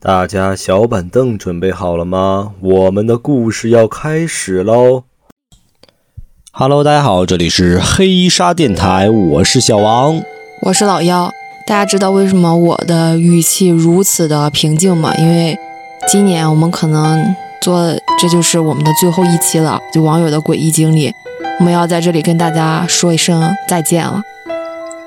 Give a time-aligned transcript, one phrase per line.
[0.00, 2.52] 大家小板凳准备好了吗？
[2.60, 5.02] 我们的故事要开始喽
[6.52, 10.22] ！Hello，大家好，这里是黑沙电台，我是小王，
[10.62, 11.32] 我是老幺。
[11.66, 15.12] 大家知道为什么我的语气如此的平静吗？
[15.18, 15.58] 因为
[16.06, 21.12] 今年我们可能做，这就是我们的最后一期了，就网友的诡异经历，
[21.58, 24.22] 我们要在这里跟大家说一声再见了。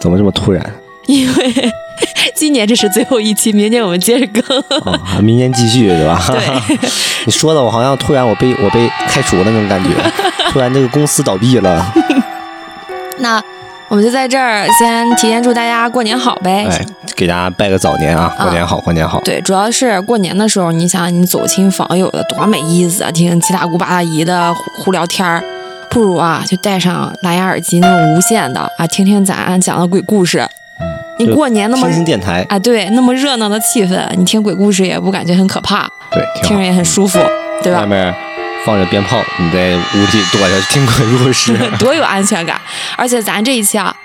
[0.02, 0.70] 怎么这么突然？
[1.08, 1.72] 因为
[2.36, 4.60] 今年这是最后一期，明年我们接着更。
[4.82, 6.22] 啊， 明年继续对吧？
[6.28, 6.78] 对。
[7.26, 9.90] 你说的我好像突然我被我被开除了那种感觉，
[10.52, 11.86] 突然这个公司倒闭了。
[13.20, 13.42] 那
[13.88, 16.66] 我们就在这儿先提前祝大家过年好呗。
[16.68, 18.34] 哎，给大家拜个早年啊！
[18.40, 19.20] 过年好，过年好。
[19.22, 25.44] 对，主要是过年的时候，你想你走亲访友的多没意思啊，听七大姑八大姨的胡聊天儿，
[25.92, 30.48] 不如啊就戴上蓝牙耳机那种无线的啊，听听咱讲的鬼故事。
[31.26, 37.20] 你过年那么听电台啊，对，那么热闹的气氛，你听鬼故事也不感觉很可怕，对，听着也很舒服，
[37.62, 37.82] 对吧？
[37.82, 38.14] 外面
[38.66, 42.60] 放着鞭炮，你在屋里躲着听鬼故事， 多有安全感。
[42.98, 43.96] 而且咱这一期啊，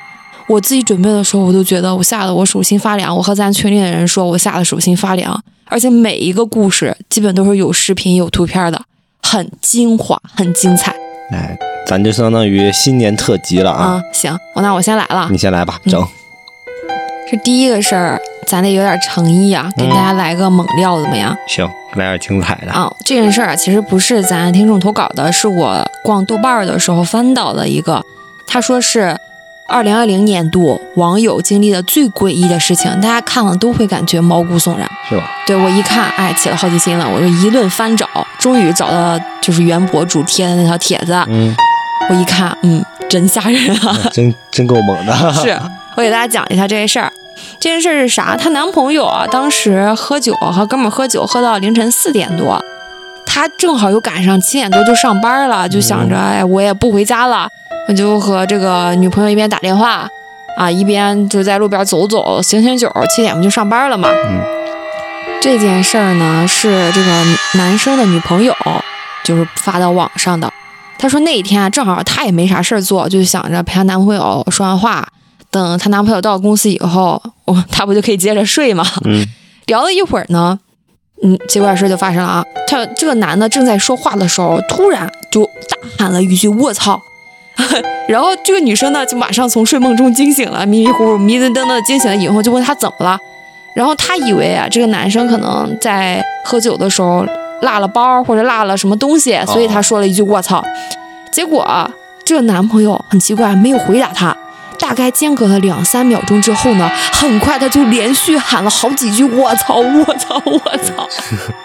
[0.46, 3.14] 我自己准备的时候，我都觉得我吓得我手心发凉。
[3.14, 5.42] 我和咱群里的人说，我吓得手心发凉。
[5.68, 8.80] 而且每一个故事基本都是有视频、有图片的，
[9.22, 10.94] 很精华，很精彩。
[11.32, 14.00] 哎，咱就相当于新年特辑了啊！
[14.12, 16.06] 行，我那我先来了，你先来吧，整。
[17.28, 21.36] 这第一个事儿，咱得有点诚意啊，给大家来个猛料，怎么样？
[21.48, 22.88] 行，来点精彩的啊！
[23.04, 28.00] 这件事儿其实不是咱听众投稿的，是我逛豆瓣的时候翻到的一个。
[28.46, 29.18] 他说是
[29.66, 35.24] 二零二零年度网友经历的最诡异的事情，大家看了都会感觉毛骨悚然，是吧？
[35.48, 38.06] 对我一看，哎，起了好奇心了，我就一顿翻找，
[38.38, 41.12] 终于找到就是原博主贴的那条帖子。
[41.26, 41.52] 嗯，
[42.08, 43.98] 我一看，嗯，真吓人啊！
[44.14, 45.34] 真真够猛的。
[45.34, 45.60] 是。
[45.96, 47.10] 我给大家讲一下这件事儿，
[47.58, 48.36] 这件事儿是啥？
[48.36, 52.62] 她男朋友啊，当时喝酒和哥们儿喝酒，喝到凌晨四点多，
[53.24, 57.48] 她正好又赶上七点多就上班了，就想着，哎，我也不回家了，
[57.88, 60.06] 我就和这个女朋友一边打电话
[60.58, 64.10] 啊，一边就在路边走走，醒醒酒，七点不就上班了嘛。
[64.10, 64.40] 嗯。
[65.40, 67.24] 这件事儿呢，是这个
[67.54, 68.54] 男生的女朋友
[69.24, 70.52] 就是发到网上的。
[70.98, 75.08] 她说那一天啊正好她也没啥事儿做，就想着陪她男朋友说完话。
[75.56, 78.84] 等她男朋友到公司以后，我她不就可以接着睡吗？
[79.04, 79.26] 嗯，
[79.66, 80.58] 聊了一会儿呢，
[81.22, 82.44] 嗯，奇怪的事就发生了啊！
[82.68, 87.00] 她这个男的正在说话的时候，突然就大喊了一句“卧槽”，
[88.08, 93.18] 然后这个女生呢就马上从睡梦中惊醒了，迷迷糊糊、迷瞪瞪的惊醒了以后，就问他怎么了。
[93.74, 97.26] 然后她以为啊，这个男生可能在喝酒的时候
[97.60, 100.64] 落了包或者落了什么东西，所以她说了一句“卧槽”。
[101.30, 101.90] 结果
[102.24, 104.34] 这个男朋友很奇怪，没有回答她。
[104.78, 111.08] 大概间隔了两三秒钟之后呢，很快他就连续喊了好几句“我操，我操，我操”，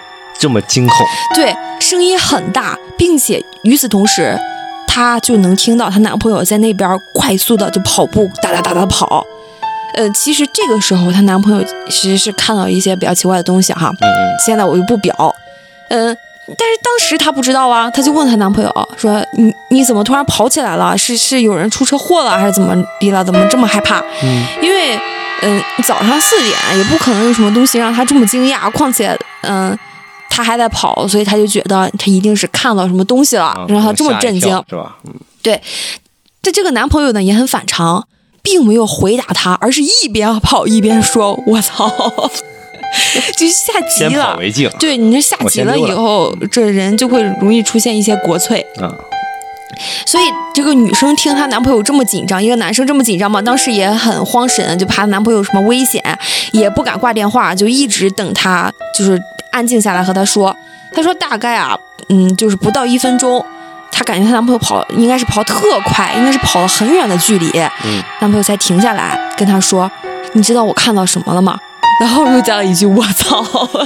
[0.40, 1.06] 这么惊恐。
[1.36, 4.38] 对，声音很大，并且与此同时，
[4.88, 9.26] 她就能听到她男朋友在那边快速的就跑步，哒哒哒哒跑。
[9.94, 13.90] 呃，其实这个时候她男朋友其实是看到一些比较奇怪的东西哈。
[14.00, 14.36] 嗯嗯。
[14.46, 15.36] 现在我就不表。
[15.90, 16.18] 嗯。
[16.58, 20.98] 但是当时她不知道啊，她就问她男朋友说：“你你怎么突然跑起来了？
[20.98, 23.24] 是是有人出车祸了，还是怎么的了？
[23.24, 25.00] 怎么这么害怕？”嗯，因为
[25.42, 29.78] 嗯早上四点也不可能有什么东西让她这么惊讶，况且嗯
[30.30, 34.98] 她还在跑，所以她就觉得她一定是看到什么东西了，让她这么震惊，是吧？
[35.06, 35.62] 嗯，对。
[36.44, 38.08] 但这个男朋友呢也很反常，
[38.42, 41.92] 并没有回答她，而是一边跑一边说：“我操。”
[43.38, 44.38] 就吓急了，
[44.79, 48.91] 对你这吓急了以后，这人就会容易出现一些国粹啊。
[50.06, 56.03] 所以这个女生听她男朋友这么紧张，一个男生这么紧张嘛，当时也很慌神，就怕男朋友有什么危险，
[56.52, 59.19] 也不敢挂电话，就一直等他就是
[59.52, 60.56] 安静下来和他说。
[60.94, 61.75] 她说大概啊，
[62.09, 63.44] 嗯，就是不到一分钟，
[63.91, 67.50] 她感觉她男朋友跑应该是跑特快，应该是跑了很远的距离，
[67.85, 69.90] 嗯，男朋友才停下来跟她说
[70.34, 71.58] ：“你知道我看到什么了吗？”
[72.00, 73.44] 然后又加了一句“我操”，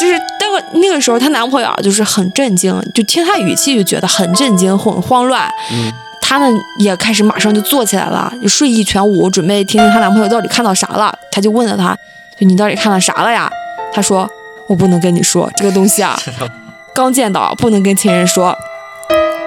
[0.00, 5.48] 就是那个那个时候，她男朋友就是很震惊，就听她语气就觉得很震惊、很慌乱。
[5.72, 6.46] 嗯，她呢
[6.80, 11.16] 也开始马上就坐起来了，就睡意全无，准备听听她男朋友到底看到啥了。
[11.30, 11.96] 她就问了他
[12.38, 13.48] ：“就你到底看到啥了呀？”
[13.94, 14.28] 他说
[14.66, 16.18] ：“我不能跟你说这个东西啊，
[16.94, 18.56] 刚见到，不能跟亲人说。”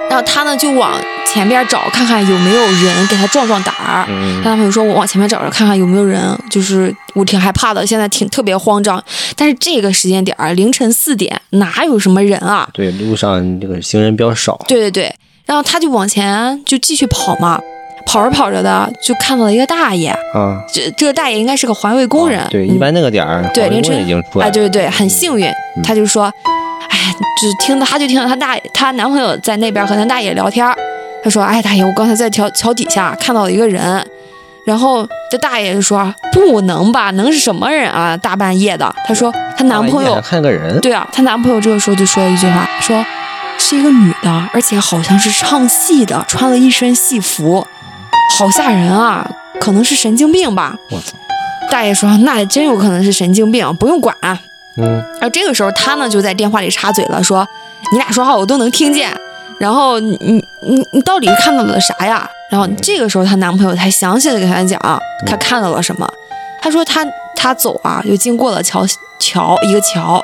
[0.08, 0.92] 然后他呢就往。
[1.28, 4.06] 前边找看看有没有人给他壮壮胆儿。
[4.42, 9.02] 他男朋友说：“我往前面找着看看有没有人，就是我挺害怕的，现在挺特别慌张。
[9.34, 12.66] 但是这个时间点儿凌晨四点，哪有什么人啊？
[12.72, 14.58] 对，路上这个行人比较少。
[14.66, 15.14] 对对对，
[15.44, 17.60] 然后他就往前就继续跑嘛，
[18.06, 22.46] 跑着跑着的就看到了一个大爷啊，这这个大爷应该是个环卫工人。
[22.48, 24.46] 对，一般那个点儿，对凌晨已经出来。
[24.46, 25.52] 哎，对对对，很幸运，
[25.84, 26.32] 他就说，
[26.96, 30.66] 哎，就听到他就听到她大她男朋友在那边和她大爷聊天。
[31.22, 34.04] 她说，哎，大爷，我刚才在桥桥底下看到了一个人。
[34.64, 38.16] 然后这大爷就说：“不能吧，能是什么人啊？
[38.16, 43.04] 大半夜的。”她说：“她男朋友看个人。”对啊，她男朋友这个时候就说了一句话：“说
[43.58, 47.64] 是一个女的，而且好像是唱戏的，穿了一身戏服，
[48.38, 49.28] 好吓人啊！
[49.60, 51.12] 可能是神经病吧。”我操！
[51.70, 54.16] 大爷说：“那真有可能是神经病，不用管。”
[54.78, 55.04] 嗯。
[55.12, 57.46] 然后这个时候他呢就在电话里插嘴了，说
[57.92, 59.10] ：“你俩说话我都能听见。”
[59.58, 62.28] 然后你你你到底看到了啥呀？
[62.50, 64.78] 然后这个时候她男朋友才详细的给她讲
[65.26, 66.06] 他看到了什么。
[66.60, 67.02] 她说她
[67.34, 68.86] 她走啊，又经过了桥
[69.18, 70.22] 桥一个桥，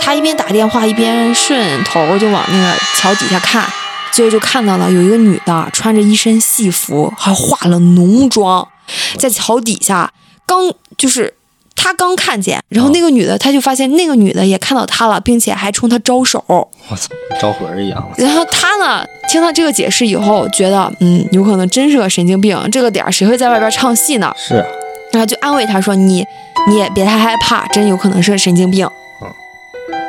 [0.00, 3.62] 她一边打电话一边顺头就往那个桥底下看，
[4.10, 8.66] 最后就看到了有一个女的穿着一身戏服，还化了浓妆，
[9.18, 10.10] 在桥底下
[10.46, 11.34] 刚就是。
[11.82, 16.42] 他刚看见，然后那个女的，他就发现那个女的也看到他了，并且还冲他招手。
[16.46, 17.08] 我操，
[17.40, 18.08] 招魂一样。
[18.16, 22.56] 然后他呢，听到这个解释以后，觉得嗯，有可能真是个神经病。
[22.70, 24.32] 这个点儿谁会在外边唱戏呢？
[24.36, 24.64] 是。
[25.10, 26.24] 然后就安慰他说：“你
[26.68, 28.88] 你也别太害怕，真有可能是个神经病。”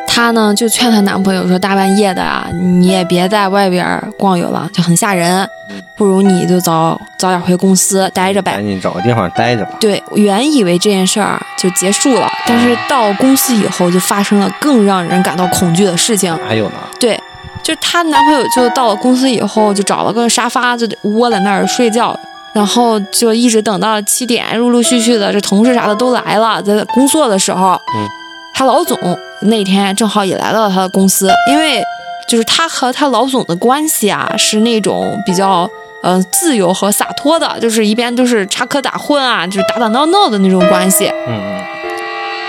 [0.08, 5.48] 她呢就劝她男朋友说：“大半夜的啊，你也别在外边逛悠了，就很吓人。
[5.96, 16.38] 不如你就早早点回公司待着呗，赶紧找个地方待着吧。”对，原以为这件事儿就结束了，但是到公司以后就发生了更让人感到恐惧的事情。
[16.48, 16.76] 还有呢？
[17.00, 17.20] 对，
[17.64, 22.16] 就她男朋友就到了公司以后，就找了个沙发就窝在那儿睡觉，
[22.54, 28.08] 然后就一直等到七点，陆陆续续的这同事啥的都来了，在工作的时候，嗯，
[28.54, 28.96] 她老总。
[29.44, 31.84] 那天正好也来到了他的公司，因为
[32.28, 35.70] 就是他和他老总的关系啊，是那种比较
[36.02, 41.08] 呃自由和洒脱的，就是一边都是插科打诨啊，就是打打闹闹的那种关系。
[41.28, 41.64] 嗯嗯。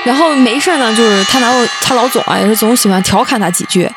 [0.04, 3.90] 然后没事呢，就是他男友他老总啊，也是总喜欢调侃他几句。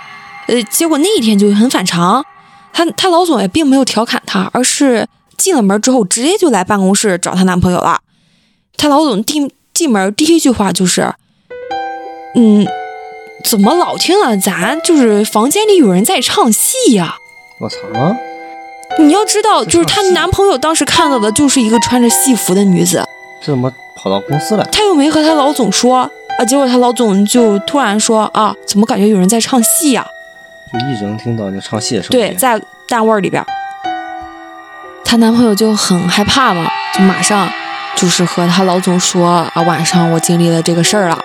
[0.48, 2.26] 呃，结果那一天就很反常，
[2.72, 5.06] 他他老总也并没有调侃他，而是
[5.38, 8.00] 进了门之后直接就来办公室找他男朋友了。
[8.78, 11.14] 他老总第进门第一句话就是，
[12.36, 12.66] 嗯。
[13.44, 14.36] 怎么老听到？
[14.36, 17.18] 咱就是房间里有人在唱戏呀！
[17.60, 17.78] 我操！
[19.00, 23.04] 你要知道，就是她男朋友当时看到的就是一个穿着戏服的女子。
[23.42, 24.64] 这怎么跑到公司来？
[24.72, 30.06] 她又没和她老总说啊，结果她老总就突然说啊，怎么感觉有人在唱戏呀？
[30.74, 32.20] 就一直能听到那唱戏的声音。
[32.20, 33.46] 对，在单位里边，
[35.06, 37.50] 她男朋友就很害怕嘛，就马上
[37.96, 41.20] 就是和她老总说啊，晚上我经历了这个事儿了。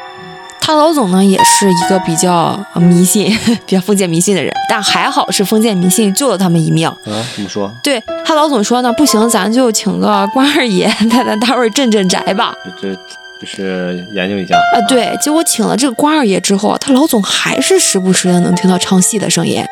[0.65, 3.37] 他老总呢，也是一个比较迷信、
[3.67, 6.91] 比较封建迷信的人，但还好是封建迷信救了他们一命。
[7.05, 7.71] 嗯，怎么说？
[7.83, 12.55] 对他老总说呢，不行，咱就请个关二爷 在咱单位镇镇宅吧。
[12.81, 14.79] 这就是研究一下啊。
[14.89, 19.65] 对，结果请了这个关二爷之后，他老总还是时不时的能听到唱戏的声音，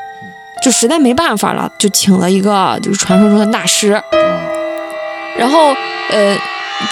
[0.60, 4.02] 就实在没办法了，就请了一个就是传说中的大师。
[5.38, 5.68] 然后，
[6.10, 6.36] 呃。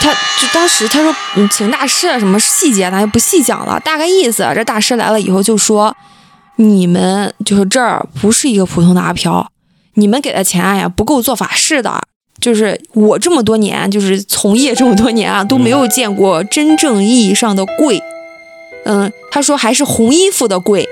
[0.00, 5.96] 他就当时他说，嗯，请大师什么细节咱就不细讲了，大概意思，这大师来了以后就说，
[6.56, 9.50] 你们就是这儿不是一个普通的阿飘，
[9.94, 12.00] 你们给的钱呀不够做法事的，
[12.40, 18.02] 就是我这么多年就是从业这么多年啊都没有见过真正意义上的贵，
[18.84, 20.86] 嗯，他说还是红衣服的贵，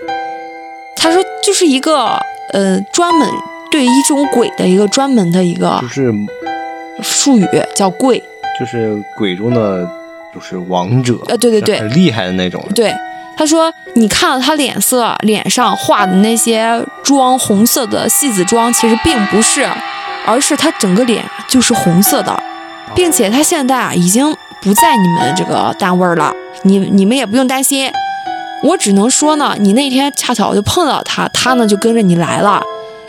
[0.96, 2.18] 他说就是一个
[2.52, 3.28] 呃专门
[3.70, 6.14] 对一种鬼的一个专门的一个就是
[7.02, 8.22] 术语叫贵。
[8.58, 9.86] 就是鬼中的，
[10.34, 12.62] 就是王者，呃，对对对，很厉害的那种。
[12.74, 12.94] 对，
[13.36, 19.68] 他说，你看到他脸色，脸上画的那些妆，红色的戏子妆，其实并不是，
[20.26, 22.34] 而是他整个脸就是红色的，
[22.94, 26.32] 并且他现在啊已经不在你们这个单位了，
[26.62, 27.90] 你你们也不用担心。
[28.62, 32.62] 我只能说呢，你那天恰巧就碰到他，他呢就跟着你来了，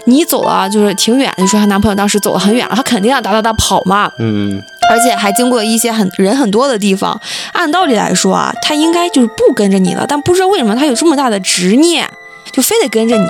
[0.04, 4.12] 你走了就是挺远，就说她男朋友当时走了很远了，他肯定要哒哒哒跑嘛。
[4.20, 4.62] 嗯。
[4.90, 7.20] 而且还经过一些很人很多的地方，
[7.54, 12.10] 按道理来说啊，他应该就是不跟着你了，但不知道为什么他有这么大的执念，
[12.52, 13.26] 就非得跟着你。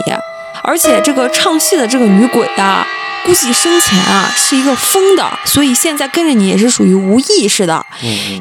[0.63, 2.85] 而且这个唱戏的这个女鬼啊，
[3.25, 7.83] 估计生前啊是一个疯的，所以现在跟着你也是属于无意识的，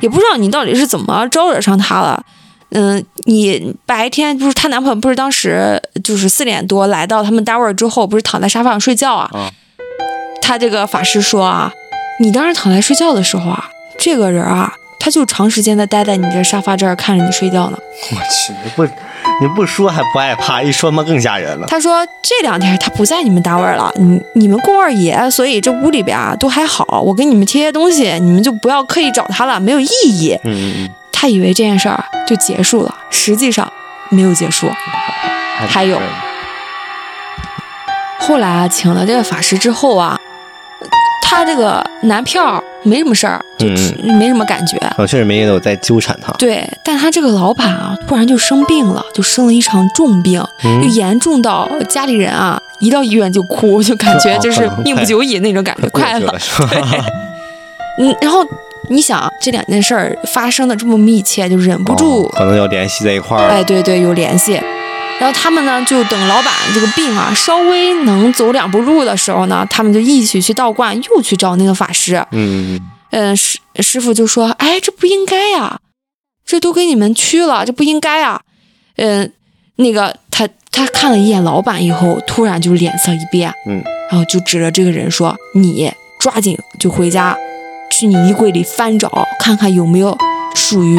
[0.00, 2.22] 也不知道你到底是怎么招惹上她了。
[2.70, 9.30] 嗯，你白天不是她男朋友，不是当时就是四点多来到他们单位之后，不是躺在沙发上睡觉啊？
[10.42, 11.72] 他这个法师说啊。
[12.18, 13.68] 你当时躺在睡觉的时候啊，
[13.98, 17.78] 这个人啊，他就长时间的待在你这沙发这儿看着你睡觉呢。
[18.10, 18.84] 我去，你不，
[19.40, 21.66] 你不说还不害怕，一说嘛更吓人了。
[21.66, 27.02] 他说这两天他不在你们单位了，你你们供二爷，所以这屋里边啊都还好。
[27.02, 30.38] 我给你们贴些东西，你们就不要刻意找他了，没有意义。
[30.44, 30.90] 嗯嗯嗯。
[31.12, 33.70] 他以为这件事儿就结束了，实际上
[34.08, 34.66] 没有结束，
[35.68, 36.00] 还有。
[38.18, 40.18] 后来啊，请了这个法师之后啊。
[41.28, 43.66] 他这个男票没什么事儿，就
[44.14, 44.78] 没什么感觉。
[44.96, 46.32] 我确实没有在纠缠他。
[46.34, 56.32] 对，但他这个老板啊，突然就生病了，就生了一场重病，就严重到家里人啊，一到医院就哭，就感觉就是命不久矣那种感觉， 快了。
[57.98, 58.44] 嗯，然后
[58.88, 63.48] 你想，这两件事儿发生的这么密切，就忍不住可能要联系在一块儿。
[63.48, 64.60] 哎，对对，有联系。
[65.18, 72.22] 然后他们呢，就等老板这个病啊稍微能走两步路的时候呢，他们就一起去道观，又去找那个法师。
[72.32, 72.78] 嗯
[73.10, 75.80] 嗯师师傅就说：“哎，这不应该呀，
[76.44, 78.42] 这都给你们去了，这不应该啊。”
[78.96, 79.32] 嗯，
[79.76, 87.34] 那个他他看了一眼老板以后，突然就脸色一变，嗯，然后就指着这个人说：“你抓紧就回家，
[87.90, 90.16] 去你衣柜里翻找，看看有没有
[90.54, 90.98] 属于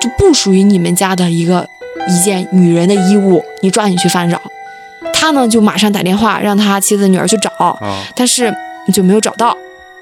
[0.00, 1.68] 就不属于你们家的一个。”
[2.08, 4.40] 一件女人的衣物，你抓紧去翻找。
[5.12, 7.78] 他呢，就马上打电话让他妻子女儿去找，
[8.14, 8.54] 但是
[8.92, 9.56] 就没有找到，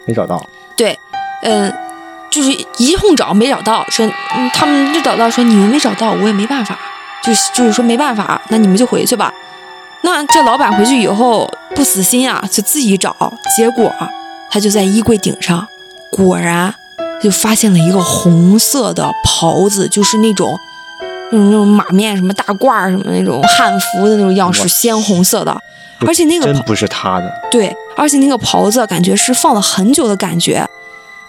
[0.06, 0.44] 没找到。
[0.76, 0.96] 对，
[1.42, 1.72] 嗯，
[2.30, 6.78] 就是一通找没找到，说嗯，他们就找到，说你们没找到，我也没办法，
[7.22, 9.32] 就就是说没办法，那你们就回去吧。
[10.02, 13.14] 那这老板回去以后不死心啊，就自己找，
[13.56, 13.92] 结果
[14.50, 15.66] 他就在衣柜顶上，
[16.12, 16.72] 果然
[17.20, 20.56] 就发现了一个红色的袍子，就是那种。
[21.30, 25.56] 那种那种马面什么大褂什么那种汉服的那种样式，鲜红色的，
[26.06, 27.32] 而且那个真不是他的。
[27.50, 30.66] 对，而且那个袍子感觉是放了很久的感觉，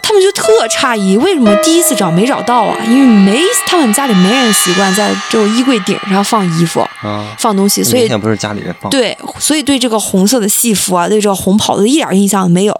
[0.02, 2.78] 他们就特诧异，为什么第一次找没找到啊？
[2.86, 8.90] 因为没他们家里没人习惯在这种衣柜顶上放衣服啊，放东西，所以不是家里人放。
[8.90, 12.74] 对，所以对这个红色的戏服啊，对这个红袍子一点印象都没有。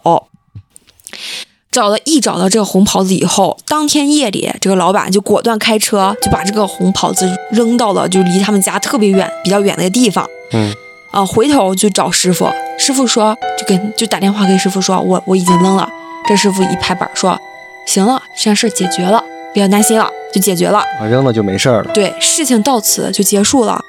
[1.72, 10.28] 找了一找到这个红袍子以后，当天夜里，这个老板就果断开车，就把这个红袍子扔到了就离他们家特别远、比较远的地方。
[10.52, 10.74] 嗯，
[11.12, 12.50] 啊，回头就找师傅，
[12.80, 15.88] 师傅说就跟就打电话给师傅说，我我已经扔了。
[16.28, 17.40] 这师傅一拍板说，
[17.86, 19.24] 行了，这件事解决了，
[19.54, 20.80] 不要担心了，就解决了。
[21.00, 21.84] 啊扔了就没事了。
[21.94, 23.80] 对，事情到此就结束了。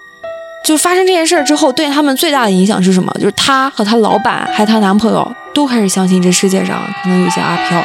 [0.62, 3.12] 就发生这件事儿之后，对他们最大的影响是什么？
[3.14, 7.85] 就是她和她老板还有她男朋友都开始相信这世界上可能有些阿飘，啊，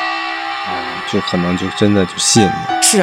[1.12, 2.54] 就可能就真的就信了。
[2.82, 3.02] 是，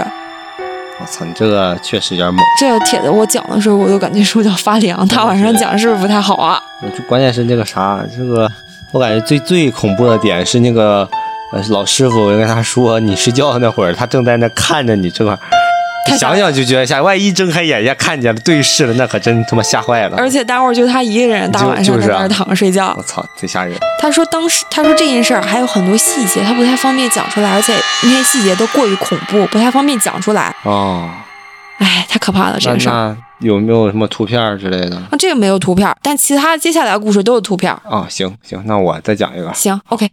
[1.00, 2.44] 我操，你这个确实有点猛。
[2.60, 5.06] 这个帖子我讲的时候，我都感觉手脚发凉。
[5.08, 6.62] 大晚上讲是不是不太好啊？
[6.96, 8.48] 就关键是那个啥，这个
[8.92, 11.08] 我感觉最最恐怖的点是那个
[11.52, 15.36] 呃老师傅我跟他说，你睡觉那会儿，他正在那看着你这块。
[16.18, 20.16] 想想就觉得吓，万一睁开眼一下看见了对视了，那可真他妈吓坏了。
[20.16, 23.78] 而且待会儿就他一个人大晚上在那儿躺着睡觉，我操，贼吓人。
[24.00, 30.54] 他说当时他说这件事儿还有很多细节，他不太方便讲出来，而且那些细节都过于恐怖，不太方便讲出来。
[30.64, 31.08] 哦，
[31.78, 33.16] 哎，太可怕了，这个事儿。
[33.38, 34.96] 有没有什么图片之类的？
[34.96, 37.72] 啊，这个没有图片，但其他接下来的故事都有图片。
[37.88, 39.52] 啊，行行，那我再讲一个。
[39.54, 40.08] 行，OK。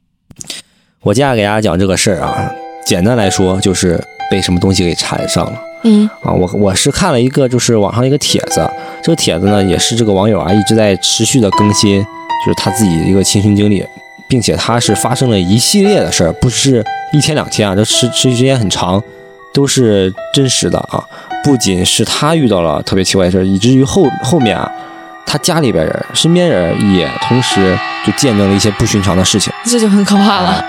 [1.02, 2.50] 我接下来给大家讲这个事儿啊，
[2.86, 5.69] 简单来说就是被什么东西给缠上了。
[5.84, 8.70] 嗯啊，我我是看了一个，就是网上一个帖子，
[9.02, 13.86] 这个帖子呢也是这个网友啊一直在持续的更新，就是他自己的一个亲身经历，
[14.28, 16.84] 并且他是发生了一系列的事儿，不是
[17.14, 19.02] 一天两天啊，这持持续时间很长，
[19.54, 21.04] 都是真实的啊。
[21.42, 24.70] 不仅是他遇到了特别奇怪的事儿，以至于后后面啊，
[25.26, 30.62] 他家里边人、身边人也同时就见证了一些不寻常的事情，这就很可怕了。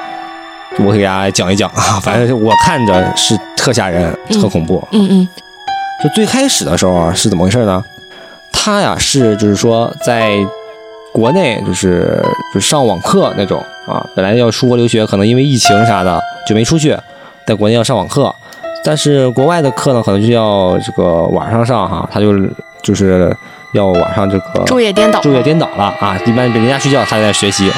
[0.78, 4.82] 我给大家讲一讲啊，反正我看着是特吓人、特恐怖。
[4.92, 5.28] 嗯嗯，
[6.02, 7.84] 就最开始的时候啊，是怎么回事呢？
[8.50, 10.34] 他呀是就是说在
[11.12, 12.24] 国内就是
[12.54, 16.96] 就上网课那种啊，本来要出国留学，可能因为疫情啥的就没出去，
[17.46, 18.34] 在国内要上网课，
[18.82, 22.32] 但是国外的课呢，可能就要这个晚上上哈，他就
[22.82, 23.34] 就是
[23.72, 27.76] 要晚上这个昼夜颠倒，昼夜颠倒了啊，一般人家睡觉，他在学习啊。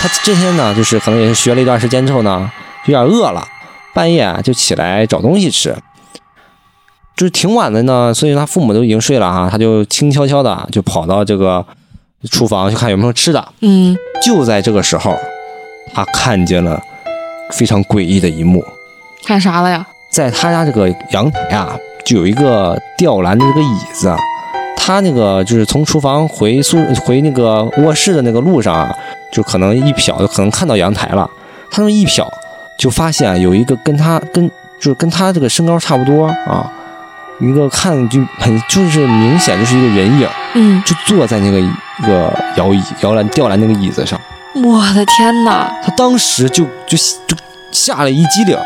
[0.00, 2.50] 他这天呢，就是可能也是学了一段时间之后呢，
[2.86, 3.46] 有点饿了，
[3.94, 5.76] 半夜啊就起来找东西吃，
[7.16, 11.64] 就是挺晚的呢，所以他父母都已经睡了哈，他就轻悄悄的就跑到这个
[12.30, 13.46] 厨房去看有没有吃的。
[13.60, 15.16] 嗯，就在这个时候，
[15.94, 16.80] 他看见了
[17.50, 18.64] 非常诡异的一幕。
[19.24, 19.86] 看啥了呀？
[20.10, 24.14] 在他家这个阳台啊，就有一个吊篮的这个椅子，
[24.76, 28.94] 他那个就是从厨房回宿回那个卧室的那个路上啊。
[29.32, 31.26] 就可能一瞟，就可能看到阳台了。
[31.70, 32.28] 他那么一瞟，
[32.82, 34.44] 就发现有一个跟他跟
[34.80, 36.68] 就是跟他这个身高差不多啊，
[37.38, 41.70] 一个看就很就是明显就是一个人影，嗯，就坐在那个一
[42.04, 44.20] 个摇椅摇篮吊篮那个椅子上。
[44.56, 45.72] 我的天哪！
[45.84, 46.98] 他当时就就
[47.28, 47.36] 就
[47.70, 48.58] 吓了一激灵，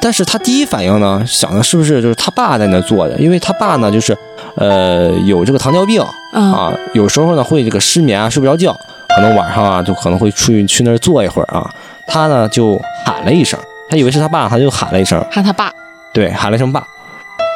[0.00, 3.16] 但是他第一反应呢，想的是不是就是他爸在那坐着？
[3.18, 4.18] 因为他爸呢，就是
[4.56, 8.76] 呃有这个糖尿病啊，有时候呢会这个失眠啊，睡不着觉，
[9.14, 11.70] 可能晚上啊就可能会出去去那儿坐一会儿啊。
[12.06, 15.72] 他呢就喊了一声，他以为是他爸，他就喊了一声，喊他爸，
[16.12, 16.86] 对，喊了一声爸。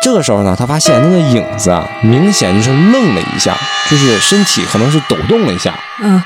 [0.03, 3.57] 这个时候呢，他发现那个影子啊，明显就是愣了一下，
[3.91, 6.23] 就是身体可能是抖动了一下，嗯。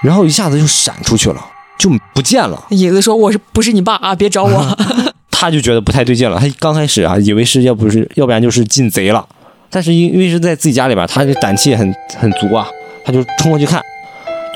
[0.00, 1.44] 然后一下子就闪出去了，
[1.76, 2.64] 就不见了。
[2.70, 4.14] 影子说：“我是不是你爸啊？
[4.14, 4.78] 别找我。
[5.30, 6.38] ”他就觉得不太对劲了。
[6.38, 9.26] 他刚开始啊，以为是要不是要不然就是进贼了。
[9.70, 12.66] 但是因因为是在自己家里边，他这胆气很很足啊，
[13.04, 13.82] 他就冲过去看，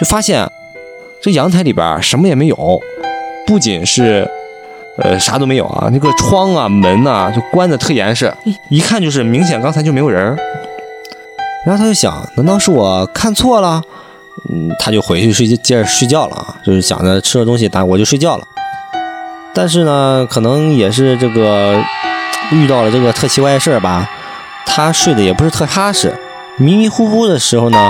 [0.01, 0.49] 就发现
[1.23, 2.81] 这阳台里边什么也没有，
[3.47, 4.29] 不仅是
[4.99, 8.35] 呃啥都没有啊，那个窗啊门呐就关的特严实，
[8.69, 10.37] 一看就是明显刚才就没有人。
[11.65, 13.81] 然后他就想，难道是我看错了？
[14.51, 18.45] 嗯，他就回去睡，接着睡觉了啊，就是想着吃了东西，打我就睡觉了。
[19.55, 21.81] 但是呢，可能也是这个
[22.51, 24.11] 遇到了这个特奇怪的事儿吧，
[24.67, 26.13] 他睡得也不是特踏实，
[26.57, 27.89] 迷迷糊糊的时候呢，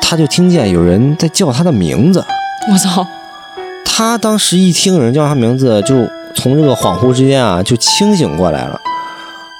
[0.00, 2.24] 他就听见有人在叫他的名字。
[2.70, 3.06] 我操！
[3.84, 8.80] 他当时一听有人叫他名字，就从这个恍惚之间啊，就清醒过来了。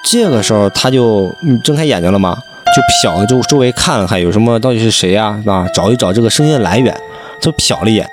[0.04, 2.36] 这个时候他就睁开眼睛了吗？
[2.74, 5.38] 就瞟周周围看了看，有什么到底是谁啊？
[5.46, 6.96] 啊，找一找这个声音的来源。
[7.40, 8.08] 就瞟了一眼，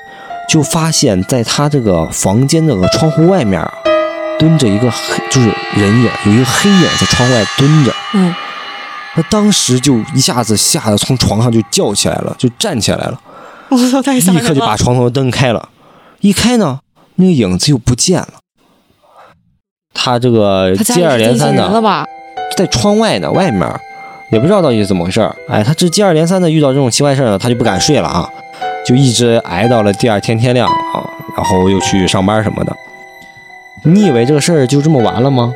[0.50, 3.72] 就发现在他这个房间那个窗户外面啊，
[4.40, 7.94] 蹲着一个黑，就是人影，有一个黑影在窗外蹲着。
[8.16, 8.34] 嗯，
[9.14, 13.20] 他当时就一下子吓得从床上就叫起来了，就站起来了。
[13.70, 14.42] 我操，太吓人了！
[14.42, 15.70] 立刻就把床头的灯开了，
[16.22, 16.80] 一开呢，
[17.16, 18.28] 那个影子又不见了。
[19.94, 22.08] 他这个接二连三的
[22.56, 23.68] 在窗外呢，外面。
[24.32, 28.30] 也不知道到底是怎么回事儿，哎，他这接二连三的遇到这种奇怪事儿呢，他就不敢睡了啊，
[28.86, 31.02] 就一直挨到了第二天天亮啊，
[31.36, 32.72] 然后又去上班什么的。
[33.86, 35.52] 你以为这个事儿就这么完了吗？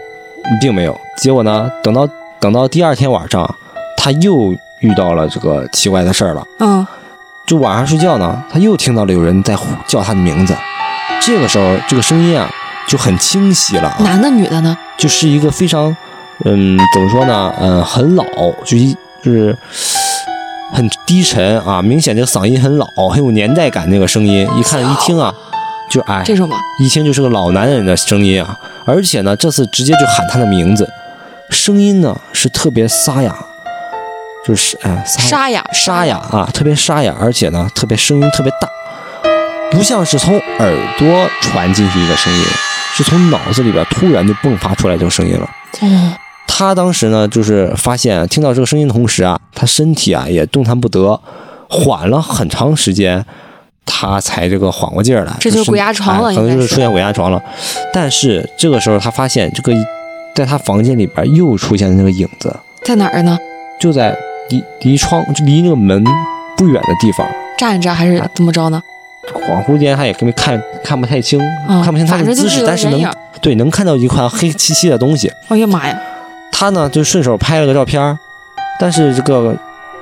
[0.60, 3.48] 并没有，结果呢，等到等到第二天晚上，
[3.96, 6.44] 他又遇到了这个奇怪的事儿了。
[6.60, 6.84] 嗯，
[7.46, 9.56] 就晚上睡觉呢，他又听到了有人在
[9.88, 10.56] 叫他的名字，
[11.22, 12.50] 这个时候这个声音啊
[12.88, 13.96] 就很清晰了。
[14.00, 14.78] 男的女的呢？
[14.98, 15.96] 就是一个非常。
[16.46, 17.54] 嗯，怎么说呢？
[17.60, 18.26] 嗯，很老，
[18.66, 19.56] 就一就是
[20.74, 23.90] 很低沉啊，明显这个嗓音很老，很有年代感。
[23.90, 25.34] 那个声音一看一听啊，
[25.90, 26.58] 就哎，这种吗？
[26.80, 30.90] 一听就是个老男人的声音啊，而且呢，这次直接就喊他的名字，
[31.50, 33.34] 声音呢是特别沙哑，
[34.46, 38.68] 就是哎沙哑沙哑啊，特别沙哑，而且呢特别声音特别大，
[39.72, 42.44] 不像是从耳朵传进去一个声音，
[42.94, 45.50] 是从脑子里边突然就迸发出来这个声音了。
[45.82, 46.14] 哦。
[46.46, 51.20] 他当时呢，就是发现听到这个声音的同时啊，他身体啊也动弹不得，
[51.68, 53.26] 缓了很长时间，
[53.86, 55.34] 他才这个缓过劲儿来。
[55.40, 57.42] 这就是鬼压床了，可能就是出现鬼压床了。
[57.92, 59.74] 但是这个时候他发现这个，
[60.36, 63.36] 在他房间里边又出现了那个影子，在哪儿呢？
[63.80, 64.16] 就在
[64.50, 66.04] 离离窗就离那个门
[66.58, 67.28] 不远的地方
[67.58, 68.82] 站着，还是怎么着呢？
[69.34, 75.32] 恍惚间他也根本看看不太清，看不清他的姿势，但是能对能看到一块黑漆漆的东西。
[75.48, 75.98] 哎呀妈呀！
[76.52, 78.18] 他呢就顺手拍了个照片
[78.80, 79.56] 但是这个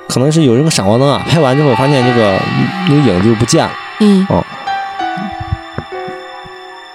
[0.08, 2.40] 可能是有这个闪光灯啊，拍完之后发现这个
[2.90, 3.72] 那个影子就不见了。
[4.00, 4.44] 嗯哦，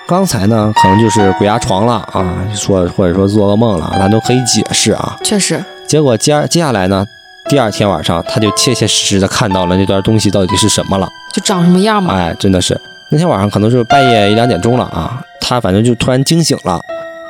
[0.07, 5.17] 刚才呢可能就是鬼压床了啊，说或者说做噩梦了，咱都可以解释啊。
[5.23, 5.65] 确实。
[5.87, 7.07] 结果接接下来呢，
[7.49, 12.15] 第二天晚上他就切切实实的看到了那段东西到底是什么了，就长什么样嘛。
[12.15, 12.81] 哎，真的是
[13.11, 16.81] 那天晚上可能是半夜一两点钟了啊，他反正就突然惊醒了，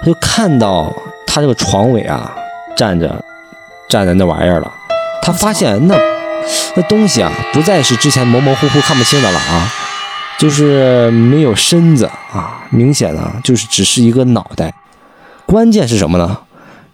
[0.01, 0.93] 他就看到。
[1.29, 2.35] 他这个床尾啊，
[2.75, 3.23] 站着
[3.91, 4.73] 站着那玩意儿了。
[5.21, 5.95] 他发现那
[6.75, 9.71] 那东西啊，不再是之前模模糊糊看不清的了啊，
[10.39, 14.73] 就是没有身子啊，明显的就是只是一个脑袋。
[15.45, 16.39] 关键是什么呢？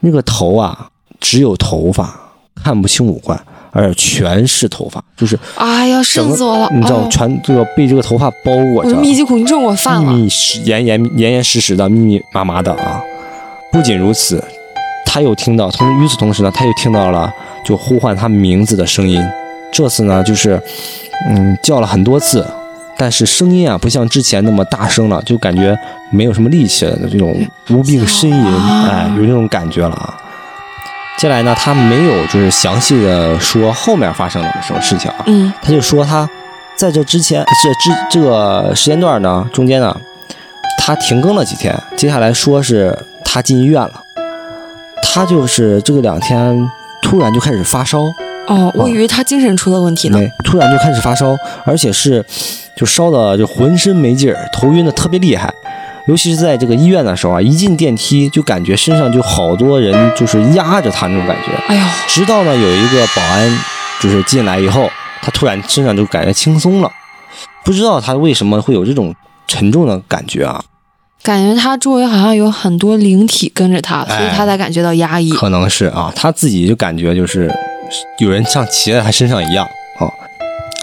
[0.00, 0.88] 那个头啊，
[1.20, 2.12] 只有头发，
[2.62, 3.38] 看不清五官，
[3.70, 6.68] 而且全是头发，就是哎呀，瘆死我了！
[6.72, 10.28] 你知道，全这个被这个头发包裹着，密集恐惧症我犯了，密
[10.64, 13.02] 严严严严实实的，密密麻麻的啊。
[13.72, 14.42] 不仅如此，
[15.06, 17.32] 他又听到，同与此同时呢，他又听到了
[17.64, 19.20] 就呼唤他名字的声音。
[19.72, 20.60] 这次呢，就是
[21.30, 22.46] 嗯叫了很多次，
[22.98, 25.74] 但是声音啊不像之前那么大声了，就感觉
[26.10, 27.34] 没有什么力气了的这种
[27.70, 28.54] 无病呻吟，
[28.86, 30.14] 哎，有那种感觉了啊。
[31.22, 36.28] 接下来呢，他没有就是详细的说后面发生了什么事情啊，嗯，他就说他
[36.74, 39.96] 在这之前这之这个时间段呢中间呢。
[40.78, 43.92] 他停更了几天，接下来说是他进医院了。
[45.00, 46.68] 他就是这个两天
[47.00, 48.00] 突然就开始发烧。
[48.48, 50.18] 哦，我以为他精神出了问题呢。
[50.42, 52.24] 突然就开始发烧，而且是
[52.74, 55.54] 就烧的就浑身没劲儿，头晕的特别厉害。
[56.06, 61.52] 尤其是在这个医院的时候啊，一进电梯就感觉身上就好多人就是压着他那种感觉。
[61.68, 61.82] 哎呦！
[62.08, 63.58] 直到呢有一个保安
[64.00, 64.90] 就是进来以后，
[65.22, 66.90] 他突然身上就感觉轻松了。
[67.64, 69.14] 不知道他为什么会有这种
[69.46, 70.62] 沉重的感觉啊？
[71.22, 75.30] 感觉他周围好像有很多灵体跟着他，所以他才感觉到压抑。
[75.30, 77.48] 可能是啊，他自己就感觉就是
[78.18, 79.64] 有人像骑在他身上一样
[80.00, 80.10] 啊。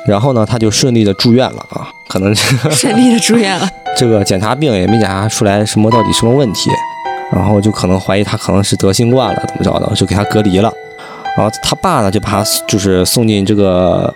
[0.07, 2.33] 然后呢，他就顺利的住院了啊，可能
[2.71, 3.69] 顺利的住院了。
[3.99, 6.69] 这个检查病也没检查出来什么到底什么问题，
[7.33, 10.71] 然后就可能怀疑他可能是得新冠了，怎么着的，就给他隔离了。
[11.35, 14.13] 然后他爸呢就把他就是送进这个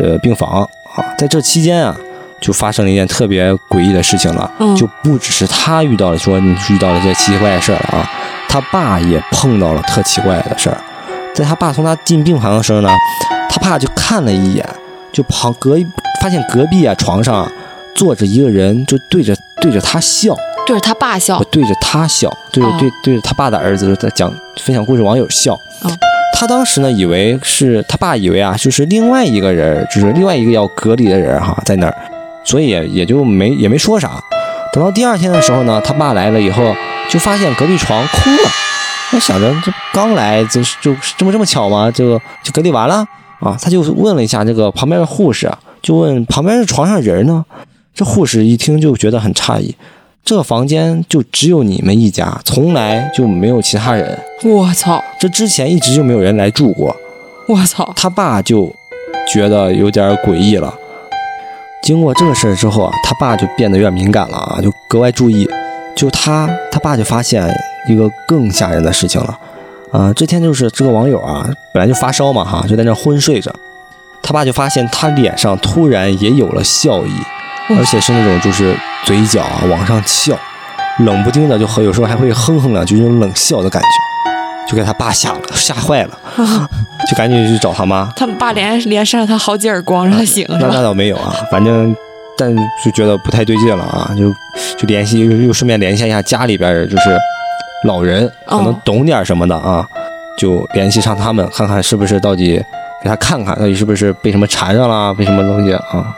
[0.00, 0.62] 呃病房
[0.96, 1.94] 啊，在这期间啊，
[2.40, 8.10] 就发生了一件特别诡异的事情了，就不只是他遇到了说你遇到了这奇奇怪怪的事儿了啊，
[8.48, 10.78] 他爸也碰到了特奇怪的事儿。
[11.34, 12.88] 在他爸送他进病房的时候呢，
[13.50, 14.66] 他爸就看了一眼，
[15.12, 15.76] 就旁隔
[16.22, 17.46] 发现隔壁啊床上。
[17.98, 20.32] 坐着一个人，就对着对着他笑，
[20.64, 25.58] 对着他爸笑，对着他笑，对着对对着他爸的儿子在讲分享故事，网友笑。
[26.32, 31.94] 他当时呢，以为是他爸，以为啊，就是另外一个人，就是另外一个要隔离的人哈，在那儿，
[32.44, 34.22] 所以也就没也没说啥。
[34.72, 36.72] 等到第二天的时候呢，他爸来了以后，
[37.10, 38.48] 就发现隔壁床空了。
[39.10, 41.90] 他想着这刚来，就就这么这么巧吗？
[41.90, 43.04] 就就隔离完了
[43.40, 43.58] 啊？
[43.60, 45.50] 他就问了一下这个旁边的护士，
[45.82, 47.44] 就问旁边的床上人呢？
[47.98, 49.74] 这护士一听就觉得很诧异，
[50.24, 54.16] 这个房间就只有你们一家，从来就没有其他人。
[54.44, 55.02] 我操！
[55.18, 56.96] 这之前一直就没有人来住过。
[57.48, 57.92] 我操！
[57.96, 58.72] 他爸就
[59.28, 60.72] 觉得有点诡异了。
[61.82, 65.50] 经过这个事儿之后啊，他爸就变得有点敏感了啊，就格外注意。
[65.96, 67.52] 就他他爸就发现
[67.88, 69.36] 一个更吓人的事情了。
[69.90, 73.52] 啊，这天就是这个网友啊，本来就发烧嘛哈，就在那昏睡着。
[74.22, 77.10] 他爸就发现他脸上突然也有了笑意。
[77.76, 80.36] 而且是那种就是嘴角啊往上翘，
[81.00, 86.18] 冷不丁的就和有时候还会哼哼两句那种冷笑的感觉，就给他爸吓了，吓坏了，
[87.10, 88.10] 就赶紧去找他妈。
[88.16, 90.46] 他爸连连扇了他好几耳光让他醒。
[90.48, 91.94] 那那倒没有啊，反正
[92.36, 92.54] 但
[92.84, 94.30] 就觉得不太对劲了啊，就
[94.76, 97.16] 就联系又又顺便联系一下家里边就是
[97.84, 99.86] 老人，可能懂点什么的啊，
[100.38, 102.62] 就联系上他们看看是不是到底
[103.02, 106.14] 给他看看到底是不是被什么缠上了，被什么东西啊。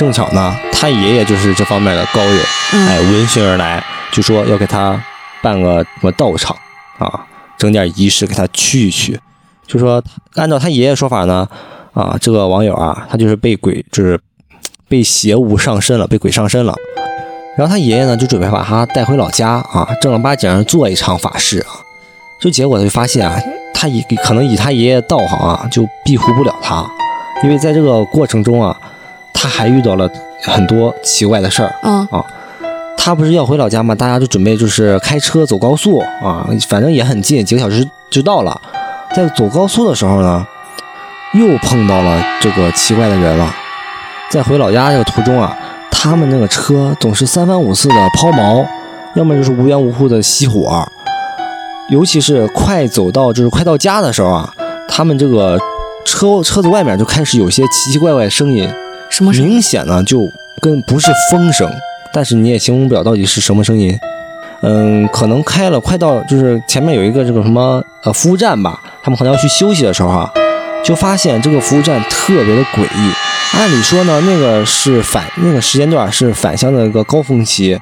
[0.00, 2.40] 正巧呢，他爷爷就是这方面的高人，
[2.88, 4.98] 哎，闻讯而来，就说要给他
[5.42, 6.56] 办个什么道场
[6.98, 7.26] 啊，
[7.58, 9.20] 整点仪式给他驱一驱。
[9.66, 10.02] 就说
[10.36, 11.46] 按照他爷爷说法呢，
[11.92, 14.18] 啊，这个网友啊，他就是被鬼，就是
[14.88, 16.74] 被邪物上身了，被鬼上身了。
[17.58, 21.76] 然后他爷爷呢，就准备把他带回老家啊，正儿八经做一场法事啊。
[22.40, 23.38] 就结果他就发现啊，
[23.74, 26.90] 他以可能以他爷爷道行啊，就庇护不了他，
[27.44, 28.74] 因为在这个过程中啊。
[29.42, 30.06] 他还遇到了
[30.42, 32.22] 很多奇怪的事儿，嗯啊，
[32.94, 33.94] 他不是要回老家吗？
[33.94, 38.60] 大家就准备就是开车走高速啊，反正也很近，几个小时就到了。
[39.16, 40.46] 在走高速的时候呢，
[41.32, 43.50] 又碰到了这个奇怪的人了。
[44.30, 45.56] 在回老家这个途中啊，
[45.90, 48.62] 他们那个车总是三番五次的抛锚，
[49.14, 50.86] 要么就是无缘无故的熄火，
[51.88, 54.52] 尤其是快走到就是快到家的时候啊，
[54.86, 55.58] 他们这个
[56.04, 58.70] 车车子外面就开始有些奇奇怪怪的声音。
[59.10, 60.02] 什么明显呢？
[60.04, 60.26] 就
[60.62, 61.70] 跟不是风声，
[62.14, 63.98] 但是你也形容不了到底是什么声音。
[64.62, 70.30] 嗯，可能开了快到就是前面有一个这个什么呃服务站吧，他们可能要去休息的时候啊，
[70.84, 73.12] 就发现这个服务站特别的诡异。
[73.58, 77.78] 按理说呢，那个是返那个时间段是返乡的一个高峰期，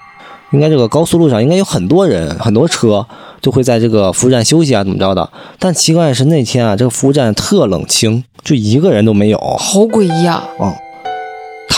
[0.52, 3.06] 应该这个高速路上应该有很多人很多车
[3.40, 5.28] 就会在这个服务站休息啊怎么着的。
[5.58, 10.48] 但奇怪的是那天啊，这个服务站特冷清，就一个人都没有，好诡异啊！
[10.60, 10.72] 嗯。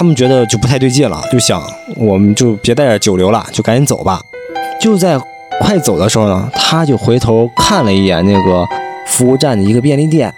[0.01, 1.63] 他们觉得就不太对劲了，就想
[1.95, 4.19] 我们就别在这久留了，就赶紧走吧。
[4.81, 5.21] 就在
[5.61, 8.67] 快走的时候呢，他就回头看了一眼那个
[9.07, 10.35] 服务站的一个便利店，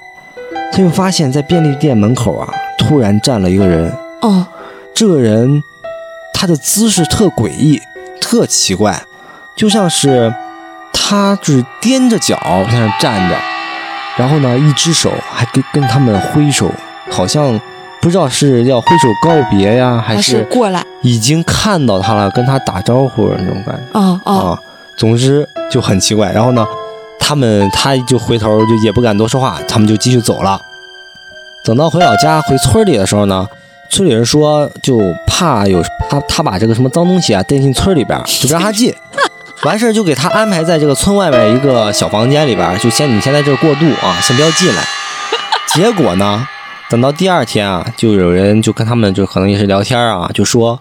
[0.72, 3.88] 他就发现，在便利店门口啊，突然站了一个人。
[4.22, 4.44] 哦，
[4.92, 5.62] 这个人
[6.34, 7.80] 他的姿势特诡异，
[8.20, 9.00] 特奇怪，
[9.54, 10.34] 就像是
[10.92, 12.36] 他就是踮着脚
[12.68, 13.36] 在那站着，
[14.16, 16.68] 然后呢，一只手还跟跟他们挥手，
[17.12, 17.60] 好像。
[18.02, 24.58] 不知道是要挥手告别呀，还是过来已经看到他了，跟他打招呼那种感觉啊啊！
[24.96, 26.32] 总之就很奇怪。
[26.32, 26.66] 然后呢，
[27.20, 30.60] 他们他就回头就也不敢多说话，他们就继续走了。
[31.64, 33.46] 等到回老家回村里的时候呢，
[33.88, 38.92] 村里人说就怕有他他把这个什么脏东西啊带进村里边，就不让他进。
[39.62, 44.82] 完事儿就给他安排在这个村外面一个小房间里边，就先你先在这过渡啊，先不要进来。
[45.72, 46.44] 结果呢，
[46.92, 50.78] 等到第二天啊，就有人就跟他们就可能也是聊天啊，就说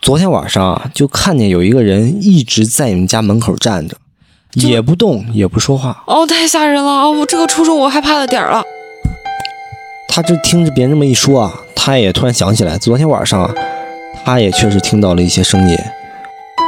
[0.00, 3.98] 昨天晚上啊，就看见有一个人一直在你们家门口站着，
[4.54, 6.02] 也不动也不说话。
[6.06, 7.10] 哦，太吓人了啊！
[7.10, 8.62] 我这个戳中我害怕的点儿了。
[10.08, 13.54] 他这听着别人这么一说啊，他也突然想起来，昨天晚上啊
[14.24, 15.76] 他也确实听到了一些声音。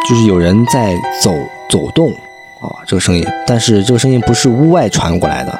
[0.06, 1.32] 就是有人在走
[1.70, 2.10] 走动
[2.60, 5.58] 啊，这个声音，但是这个声音不是屋外传过来的，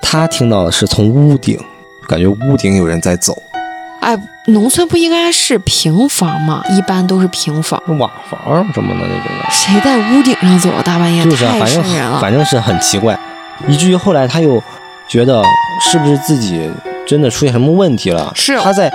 [0.00, 1.58] 他听到的是从屋顶，
[2.08, 3.42] 感觉屋顶有人在走。
[4.00, 4.14] 哎，
[4.48, 6.62] 农村不应该是平房吗？
[6.70, 7.80] 一般都是平房。
[7.98, 9.50] 瓦房什么的那种的。
[9.50, 10.70] 谁在屋顶上走？
[10.84, 11.82] 大半夜就是反正
[12.20, 13.18] 反正是很奇怪，
[13.66, 14.62] 以至于后来他又
[15.08, 15.42] 觉得
[15.80, 16.70] 是不是自己
[17.06, 18.30] 真的出现什么问题了？
[18.34, 18.92] 是他在，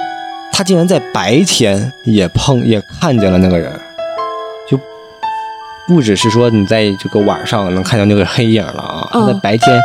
[0.52, 3.72] 他竟然在白天也碰也看见了那个人。
[4.70, 4.80] 就
[5.88, 9.80] 不只是说你在这个晚上能看到那个黑影了啊，他在白天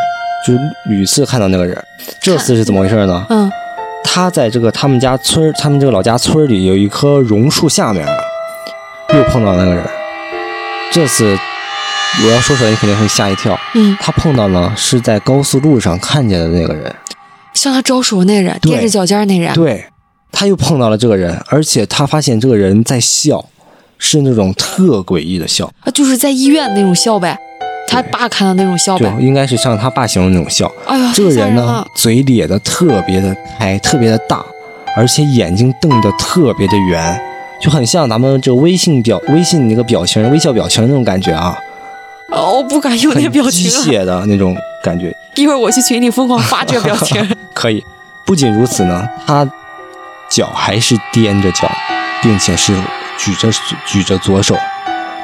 [0.46, 0.52] 就
[0.90, 1.76] 屡次看到那个人。
[2.20, 3.26] 这次是怎么回事呢？
[3.30, 3.50] 嗯，
[4.02, 8.06] 他在这个他们家村，他们这个老家村里有一棵榕树下面，
[9.14, 9.84] 又碰到那个人。
[10.92, 11.36] 这次
[12.24, 13.58] 我要说出来，你肯定会吓一跳。
[13.74, 16.94] 嗯，他碰到呢是在高速路上看见的那个人，
[17.54, 19.52] 向他招手那人，踮着脚尖那人。
[19.54, 19.86] 对，
[20.30, 23.44] 他又碰到了这个人，而且他发现这个人在笑。
[23.96, 27.38] 是那种特诡异的笑啊，就是在医院那种笑呗，
[27.88, 30.70] 他爸看到那种笑呗，应该是像他爸形容那种笑。
[30.86, 34.44] 哎呀，这个人呢，嘴咧的特别的开，特别的大，
[34.96, 37.20] 而且眼睛瞪得特别的圆，
[37.60, 41.56] 就很像咱们这微信表、微信那个表情、微笑表情那种感觉啊。
[42.30, 45.14] 哦，我不敢用那个表情，机械的那种感觉。
[45.36, 47.36] 一会儿我去群里疯狂发这个表情。
[47.54, 47.84] 可以。
[48.26, 49.48] 不仅如此呢，他
[50.28, 51.70] 脚还是踮着脚，
[52.22, 52.74] 并且是。
[53.16, 53.48] 举着
[53.86, 54.56] 举着左手，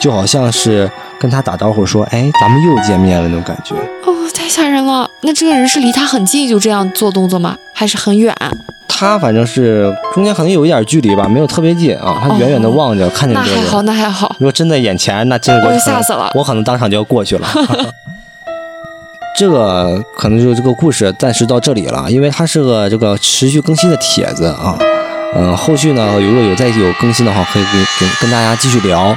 [0.00, 3.74] 就好像是跟他打招呼说：“哎，咱们又见面了。”那种感觉。
[4.04, 5.08] 哦，太吓人了！
[5.20, 7.56] 那这个人是离他很近就这样做动作吗？
[7.74, 8.34] 还是很远？
[8.88, 12.18] 他反正是中间可能有一点距离吧，没有特别近啊。
[12.22, 13.62] 他远远的望着，看见这个人。
[13.62, 14.36] 那还好，那还好。
[14.38, 16.30] 如果真在眼前，那真的我就吓死了。
[16.34, 17.48] 我可能当场就要过去了。
[19.38, 24.76] 这个可能就这个故事暂时到这里了，因为它是个这个持续更新的帖子啊。
[25.34, 29.16] 嗯，后续呢，如果有再有更新的话，可以跟跟跟大家继续聊啊。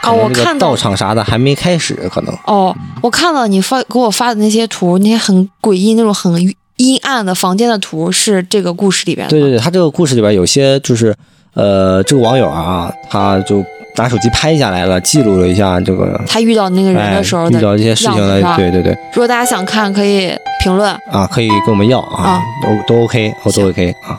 [0.00, 2.34] 啊，我看道场啥的还没开始，可能。
[2.44, 6.32] 哦，我看到你发给我发的那些图，那些很诡异、那种很
[6.76, 9.30] 阴暗的房间的图，是这个故事里边的。
[9.30, 11.14] 对对对，他这个故事里边有些就是，
[11.54, 13.64] 呃，这个网友啊，他就
[13.96, 18.92] 拿手机拍下来了，记录了一下这个他遇到那个人的时候遇到这些事情的，对对对。
[19.12, 20.32] 如果大家想看，可以
[20.62, 22.40] 评论啊，可以跟我们要啊，
[22.86, 24.18] 都都 OK，我都 OK 啊。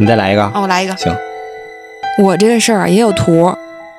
[0.00, 0.52] 你再来一个啊！
[0.60, 0.96] 我来一个。
[0.96, 1.12] 行，
[2.22, 3.52] 我这个事儿也有图，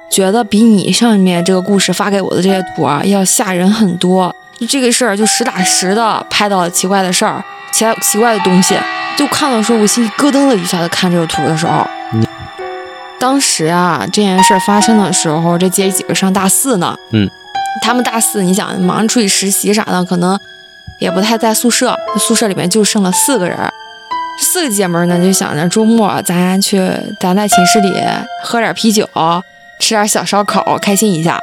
[0.10, 4.36] 觉得比你上面这个故事发给我的这些图啊要吓人很多。
[4.60, 8.76] 就这个事儿就实打实的拍到了奇怪的事儿，奇奇怪的东西。
[9.17, 10.82] 就看的时候，我心里咯噔了一下。
[10.82, 11.86] 子看这个图的时候，
[13.19, 16.95] 当时啊，这件事发生的时候，这姐几个上大四呢。
[17.12, 17.30] 嗯。
[17.82, 20.38] 他们大四，你想忙着出去实习啥的，可能
[21.00, 21.95] 也不太在宿舍。
[22.17, 23.58] 宿舍里面就剩了四个人。
[24.41, 26.82] 四个姐们呢，就想着周末咱去
[27.19, 27.93] 咱在寝室里
[28.43, 29.08] 喝点啤酒，
[29.80, 31.39] 吃点小烧烤，开心一下。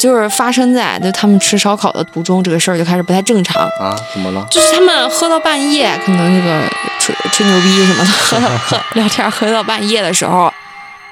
[0.00, 3.94] 就是发生在就他们吃烧烤的途中，这个事儿就开始不太正常啊？
[4.14, 4.46] 怎么了？
[4.50, 6.66] 就是他们喝到半夜，可能那个
[6.98, 10.50] 吹吹牛逼什么的， 喝到喝聊天喝到半夜的时候，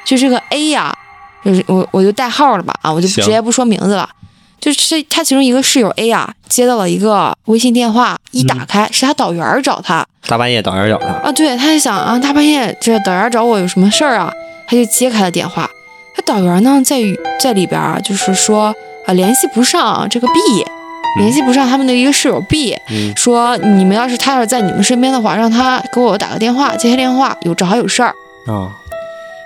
[0.02, 0.90] 就这个 A 呀，
[1.44, 4.08] 就是我我就代号了吧啊，我就直接不说名字了。
[4.58, 10.06] 就是他其中一个室友 A 啊，接到了一个微信电话，一打开是他导员找他。
[10.26, 11.32] 大半夜导员找他啊？
[11.32, 14.32] 对，他就想啊，大半夜这导员找我有什么事儿啊？
[14.66, 15.68] 他就接开了电话。
[16.30, 16.96] 他导员呢，在
[17.40, 20.64] 在里边啊，就是说啊，联系不上这个 B，
[21.18, 22.76] 联系不上他们的一个室友 B，
[23.16, 28.14] 说你们要是他要是在你们身边的话，让他给我打个电话，接下电话，有正好有事儿
[28.46, 28.70] 啊。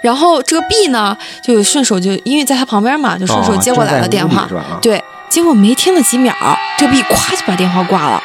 [0.03, 4.47] 然后这个 B 呢，就顺手就因为在他旁边嘛，就顺手接过来了电话。
[4.83, 6.35] 对，结果没听了几秒，
[6.77, 8.23] 这个 B 咵就把电话挂了，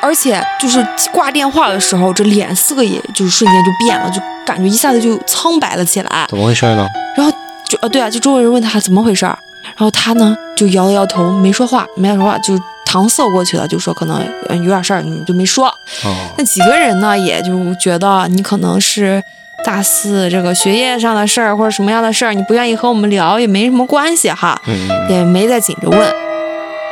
[0.00, 6.26] 而且就是挂电话的时候，这脸色也就是瞬间就变了，就感觉一下子就苍白了起来。
[6.28, 6.86] 怎么回事呢？
[7.16, 7.32] 然后
[7.72, 12.52] 就呃对啊，就周围人问他怎么回事儿，然后他呢就摇了摇头，没说话，没说话，就
[12.84, 15.68] 搪塞过去了，就说可能有点事儿，你就没说。
[16.04, 16.14] 哦。
[16.36, 19.22] 那几个人呢，也就觉得你可能是。
[19.64, 24.60] 大四这个学业上的事儿或者什么样的事儿，你不愿意和我们聊也没什么关系哈，
[25.08, 26.14] 也没再紧着问。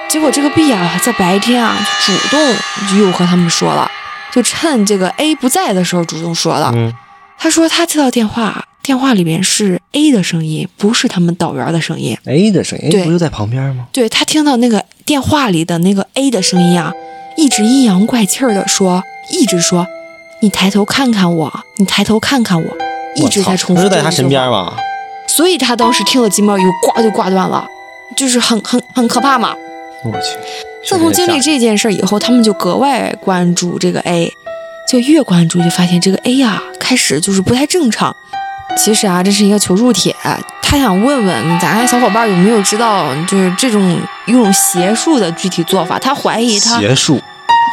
[0.08, 2.54] 结果这个 B 啊，在白天啊就主动
[2.88, 3.90] 就又和他们说了，
[4.30, 6.72] 就趁这个 A 不在的时候主动说了。
[7.36, 12.18] 他说他接到电话，电电话里面是 A 的声音，不是他们导员的声音。
[12.24, 13.86] A 的声音，对，不就在旁边吗？
[13.92, 16.92] 对他听到那个电话里的那个 A 的声音啊，
[17.36, 19.86] 一直阴阳怪气的说，一直说，
[20.40, 22.76] 你抬头看看我，你抬头看看我，
[23.14, 23.80] 一直在重复。
[23.80, 24.74] 不是在他身边吗？
[25.28, 27.64] 所以他当时听了几秒以后，呱就挂断了，
[28.16, 29.54] 就是很很很可怕嘛。
[30.04, 30.36] 我去。
[30.84, 34.32] 自从经历这件事以后，他们就格外关注这个 A，
[34.90, 38.16] 就越关注就发现这个 A 呀，开始就是不太正常。
[38.76, 40.14] 其实啊，这是一个求助帖，
[40.62, 45.98] 他想问问咱小伙伴有没有知道，就是这种用邪术的具体做法。
[45.98, 47.20] 他怀疑他邪术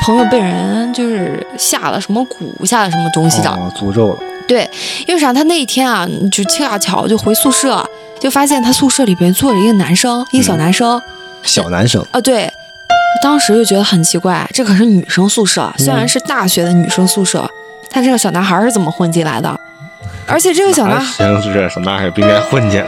[0.04, 4.18] 朋友被人就是下了什么蛊，下了什么东西的，诅咒了。
[4.48, 4.70] 对，
[5.06, 5.34] 因为啥？
[5.34, 7.88] 他那一天啊，就恰巧就回宿舍，
[8.20, 11.02] 就发现他宿舍里边坐着一个男生，一个小男生，
[11.44, 12.52] 小男生啊，对。
[13.24, 17.50] 当时就觉得很奇怪，这可是女生宿舍，虽然是大学的女生宿舍，
[17.90, 19.60] 但这个小男孩是怎么混进来的？
[20.28, 22.88] 而且这个小男学生宿舍小男孩不应该混进来。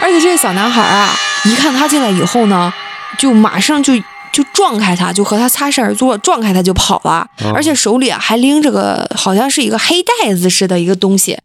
[0.00, 2.72] 而且这个小男孩啊，一看他进来以后呢，
[3.16, 3.94] 就马上就
[4.32, 11.38] 就撞开他，就和他擦身而坐，撞开他就跑了，而且手里啊还拎着个好像是一个黑袋子似的一个东西，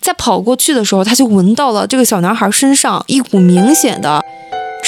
[0.00, 4.22] 在跑过去的时候，他就闻到了这个小男孩身上一股明显的。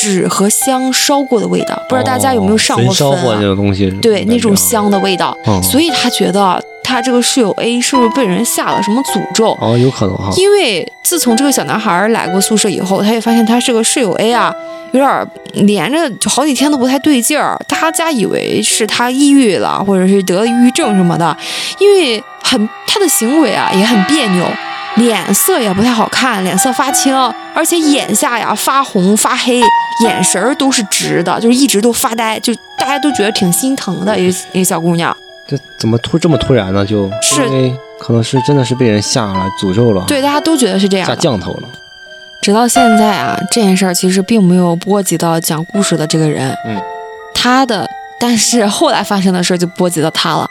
[0.01, 3.39] 纸和香烧过的味道，不知道大家有没有上过坟啊？
[3.41, 5.37] 那种东西，对，那种香的味道。
[5.61, 9.59] 所以他觉得他这个室友 A 是不是被人下了什么诅咒？
[9.61, 10.31] 哦，有可能哈。
[10.37, 14.55] 因为自从这个小男孩来过宿舍以后，他也发现他这个室友 A 啊，
[14.93, 17.61] 有点连着就好几天都不太对劲儿。
[17.67, 21.37] 大家以为是他抑郁了，或者是得了抑郁症什么的，
[21.81, 24.47] 因为很他的行为啊也很别扭。
[24.99, 27.15] 脸色也不太好看，脸色发青，
[27.55, 29.61] 而且眼下呀发红发黑，
[30.05, 35.17] 眼神儿都是直的，就是一直都发呆，就大家都觉得挺心疼的一个一个小姑娘。
[35.47, 36.85] 这怎么突这么突然呢？
[36.85, 40.05] 就是因为可能是真的是被人下了诅咒了。
[40.07, 41.07] 对，大家都觉得是这样。
[41.07, 41.69] 下降头了。
[42.43, 46.55] 直到现在啊，这件事儿其实并没有波及到讲故事的这个人。
[46.67, 46.81] 嗯。
[47.35, 50.49] 他的，但是后来发生的事儿就波及到他了。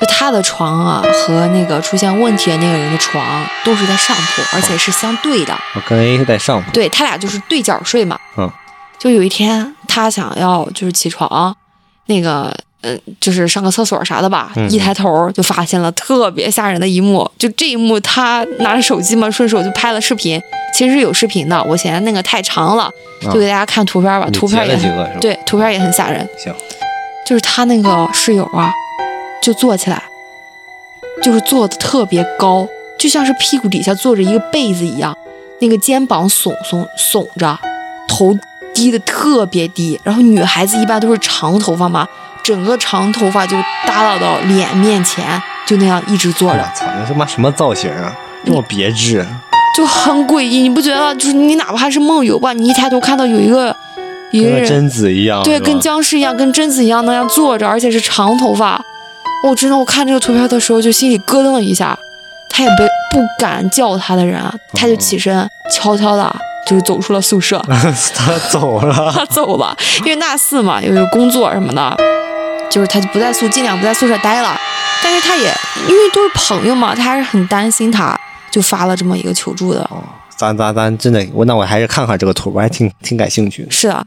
[0.00, 5.56] 就他的床啊，和那个出现问题的那个人的床都是在上铺，而且是相对的。
[5.74, 6.70] 我跟 A 是在上铺。
[6.72, 8.18] 对他俩就是对角睡嘛。
[8.36, 8.50] 嗯。
[8.98, 11.54] 就有一天，他想要就是起床，
[12.06, 14.50] 那个嗯，就是上个厕所啥的吧。
[14.70, 17.30] 一抬头就发现了特别吓人的一幕。
[17.38, 20.40] 就这一幕，他拿着手机嘛，顺手就拍了视频。
[20.74, 24.26] 其实是有视频的，我嫌那个太长了，就给大家看图片吧。
[24.32, 24.76] 图片也
[25.20, 26.26] 对，图片也很吓人。
[26.38, 26.52] 行。
[27.26, 28.72] 就是他那个室友啊。
[29.44, 30.02] 就坐起来，
[31.22, 32.66] 就是坐的特别高，
[32.98, 35.14] 就像是屁股底下坐着一个被子一样，
[35.60, 37.58] 那个肩膀耸耸耸着，
[38.08, 38.34] 头
[38.72, 40.00] 低的特别低。
[40.02, 42.08] 然后女孩子一般都是长头发嘛，
[42.42, 43.54] 整个长头发就
[43.86, 46.58] 耷拉到脸面前，就那样一直坐着。
[46.58, 48.16] 我操，那他妈什么造型啊？
[48.46, 49.26] 这么别致，
[49.76, 50.62] 就很诡异。
[50.62, 51.14] 你不觉得？
[51.16, 53.76] 就是你哪怕是梦游吧，你一抬头看到有一个
[54.30, 58.82] 一个人，贞子一样，对，跟僵尸一样，跟贞子一样那样坐着，而且是长头发。
[59.44, 61.96] 我真的，我看这个图片的时候就心里咯噔了一下。
[62.48, 62.84] 他也不
[63.18, 64.40] 不敢叫他的人，
[64.74, 66.34] 他就起身悄悄的，
[66.66, 67.60] 就是走出了宿舍。
[68.14, 71.96] 他走了， 他走了，因为大四嘛，有工作什么的，
[72.70, 74.56] 就是他就不在宿，尽量不在宿舍待了。
[75.02, 75.52] 但是他也
[75.88, 78.18] 因为都是朋友嘛，他还是很担心，他
[78.52, 79.80] 就发了这么一个求助的。
[79.90, 80.00] 哦，
[80.36, 83.70] 咱咱咱真的，我那我还是看看这个图，我还挺挺感兴趣的。
[83.72, 84.04] 是啊，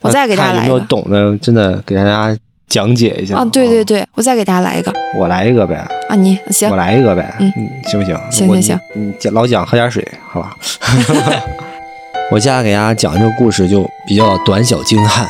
[0.00, 1.38] 我再给大家来没有懂的？
[1.38, 2.36] 真的给大家。
[2.68, 3.44] 讲解一下啊！
[3.46, 5.76] 对对对，我再给大家来一个，我来一个呗
[6.08, 6.16] 啊！
[6.16, 7.52] 你行，我来一个呗，嗯，
[7.84, 8.18] 行不行？
[8.30, 10.56] 行行行，你老蒋喝点水，好吧？
[12.32, 15.28] 我接下来给大家讲这个故事就比较短小精悍，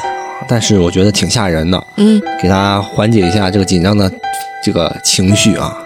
[0.49, 4.11] 但是我觉得挺吓人的，嗯，给大家缓解一下这个紧张的
[4.63, 5.77] 这个情绪啊。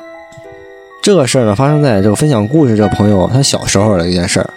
[1.02, 4.50] 这个事儿呢，发生在这个分享故事这个朋友他小时候的一件事儿。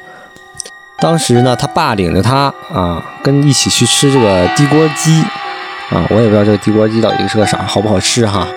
[0.99, 5.23] 当时呢，他爸领着他啊，跟一起去吃这个地锅鸡。
[5.91, 8.47] 啊，我也不知道这个地锅鸡到底是个啥，好不好吃哈？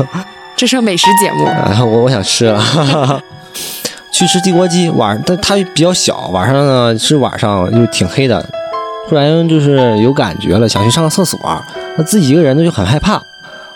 [0.56, 1.44] 这是美食节目。
[1.44, 3.22] 啊我我想吃了，
[4.10, 4.88] 去吃地锅鸡。
[4.90, 8.44] 晚上，但它比较小，晚上呢是晚上又挺黑的，
[9.08, 11.38] 突然就是有感觉了，想去上个厕所。
[11.96, 13.14] 他自己一个人呢就很害怕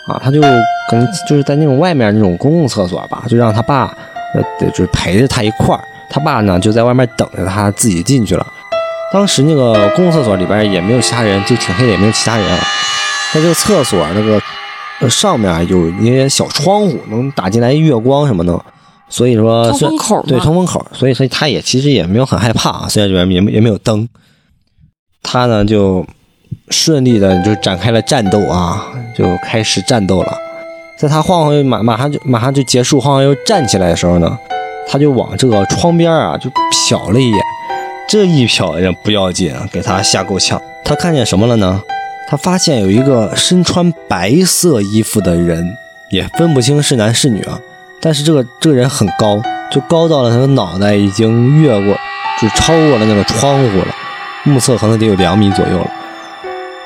[0.07, 3.95] 啊，他就可能就是在那种外面那种公共厕所吧，就让他爸
[4.33, 5.83] 呃就是陪着他一块儿。
[6.09, 8.45] 他爸呢就在外面等着他，自己进去了。
[9.13, 12.45] 当时那个公共厕所里边也没有其他人，就挺黑的，也没有其他人。
[13.33, 18.59] 在这个厕所那个上面有一些小窗户，能打进来月光什么的，
[19.09, 24.07] 所以说通风口对通风口，所以说他也其实也没有很害怕，啊虽然里面也也没有灯，
[25.21, 26.05] 他呢就
[26.69, 28.87] 顺利的就展开了战斗啊，
[29.17, 30.33] 就开始战斗了。
[30.97, 34.37] 在他晃晃悠马马上就马上就结束晃晃悠站起来的时候呢，
[34.87, 36.49] 他就往这个窗边啊就
[36.89, 37.39] 瞟了一眼，
[38.07, 40.61] 这一瞟也不要紧，给他吓够呛。
[40.83, 41.81] 他看见什么了呢？
[42.27, 45.75] 他发现有一个身穿白色衣服的人，
[46.09, 47.59] 也分不清是男是女啊。
[47.99, 49.41] 但是这个这个人很高，
[49.71, 51.95] 就高到了他的脑袋已经越过，
[52.39, 53.95] 就超过了那个窗户了，
[54.43, 55.91] 目测可能得有两米左右了。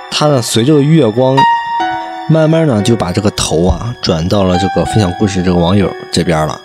[0.09, 1.37] 他呢，随着月光，
[2.29, 6.59] 慢慢呢就把这个头啊转到了这个分享故事这个网友这边了。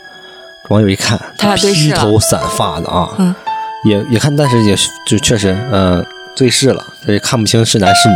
[0.68, 3.36] 网友一看，他披头散发的啊，
[3.85, 4.76] 也也看，但是也
[5.07, 6.05] 就确实，嗯，
[6.37, 8.14] 对视了，也看不清是男是女，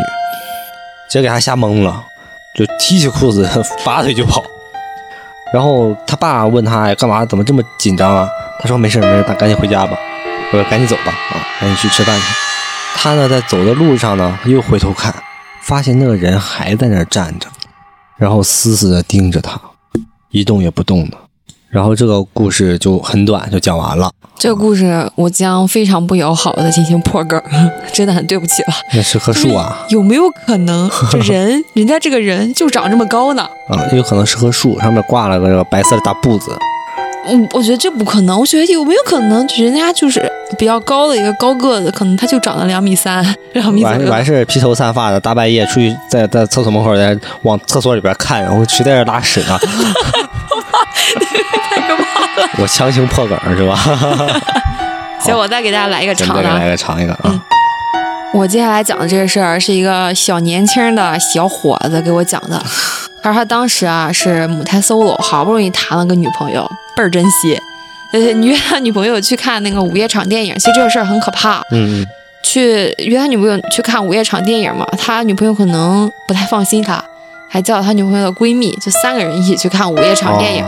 [1.09, 2.05] 直接给他吓懵了，
[2.55, 3.49] 就提起裤子
[3.85, 4.43] 拔腿就跑。
[5.53, 8.29] 然后他爸问他干嘛，怎么这么紧张啊？
[8.61, 9.97] 他说没事没事，他赶紧回家吧，
[10.51, 12.25] 说赶紧走吧，啊，赶紧去吃饭去。
[12.97, 15.15] 他呢在走的路上呢，又回头看，
[15.63, 17.47] 发现那个人还在那站着，
[18.17, 19.61] 然后死死的盯着他，
[20.31, 21.17] 一动也不动的。
[21.71, 24.11] 然后这个故事就很短，就讲完了。
[24.39, 27.41] 这个故事我将非常不友好的进行破梗，
[27.93, 28.69] 真的很对不起了。
[28.95, 29.85] 那是棵树啊？
[29.91, 33.43] 有没有可能 这人，人家这个人就长这么高呢？
[33.69, 36.57] 啊，有可能是棵树，上面挂了个这个白色的大布子。
[37.27, 38.41] 嗯，我觉得这不可能。
[38.41, 49.59] 我觉得有没有可能，人家就是比较高的一个高个子，可能他就长了两米三、 两米完完事披头散发的，大半夜出去在在厕所门口在往厕所里边看，然后谁在这拉屎呢？
[51.15, 52.49] 太可怕了！
[52.59, 53.77] 我强行破梗是吧？
[55.21, 57.41] 行，我再给大家来一个长的，来个长一个啊！
[58.33, 62.63] 我接下来讲的这个事儿是一个小年轻的小伙子给我讲的。
[63.21, 67.59] 他说他当时啊是母胎 solo，好不容易谈了个女朋友，倍儿珍惜，
[68.13, 70.55] 呃约他女朋友去看那个午夜场电影。
[70.59, 72.07] 其实这个事儿很可怕，嗯，
[72.45, 77.03] 去约他女朋友去看午夜场电影嘛，他女朋友可能不太放心他。
[77.49, 80.65] 还叫他女朋友的闺蜜，就三个人一起去看午夜场电影。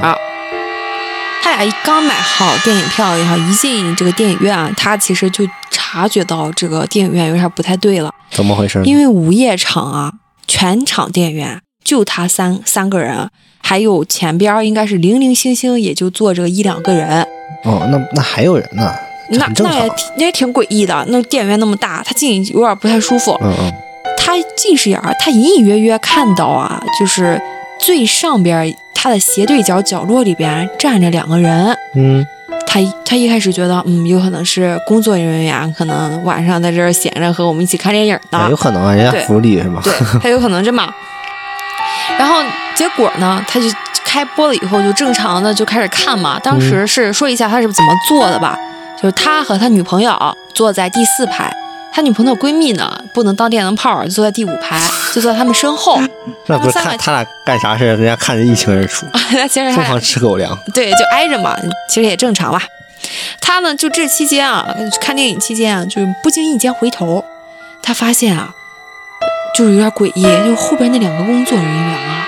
[1.42, 8.10] 他俩刚买好电影票，然后一进这个电影院，他其实就察觉到这个电影院有点不太对了。
[8.30, 8.82] 怎么回事？
[8.84, 10.12] 因为午夜场啊，
[10.46, 13.30] 全场电影院就他三三个人，
[13.62, 17.26] 还有前边应该是零零星星也就坐着一两个人。
[17.64, 18.92] 哦，那那还有人呢？
[19.30, 21.04] 那那也那也挺诡异的。
[21.08, 23.38] 那电影院那么大，他进有点不太舒服。
[23.42, 23.72] 嗯嗯。
[24.22, 27.40] 他近视眼儿，他隐隐约约看到啊，就是
[27.80, 31.76] 最上边他的斜对角角落里边站着两个人。
[31.96, 32.24] 嗯，
[32.66, 38.46] 他他一开始觉得，嗯，有可能是工作人员，可能晚上在这儿闲着和我们一起看电影呢。
[38.50, 39.80] 有可能啊，人家福利是吗？
[39.82, 39.92] 对，
[40.22, 40.88] 他有可能这么。
[42.18, 42.44] 然后
[42.76, 43.66] 结果呢，他就
[44.04, 46.38] 开播了以后就正常的就开始看嘛。
[46.38, 48.56] 当时是说一下他是怎么做的吧，
[48.96, 50.14] 就是他和他女朋友
[50.54, 51.52] 坐在第四排。
[51.93, 54.80] 他女朋友闺蜜呢，不能当电灯泡，就坐在第五排，
[55.12, 56.01] 就坐在他们身后。
[56.47, 59.07] 那不是看他俩干啥事人家看着一清二楚。
[59.74, 60.57] 疯狂吃狗粮。
[60.72, 62.62] 对，就挨着嘛，其实也正常吧。
[63.41, 64.66] 他呢，就这期间啊，
[65.01, 67.24] 看电影期间啊，就不经意间回头，
[67.82, 68.55] 他发现啊，
[69.55, 72.26] 就是有点诡异，就后边那两个工作人员啊，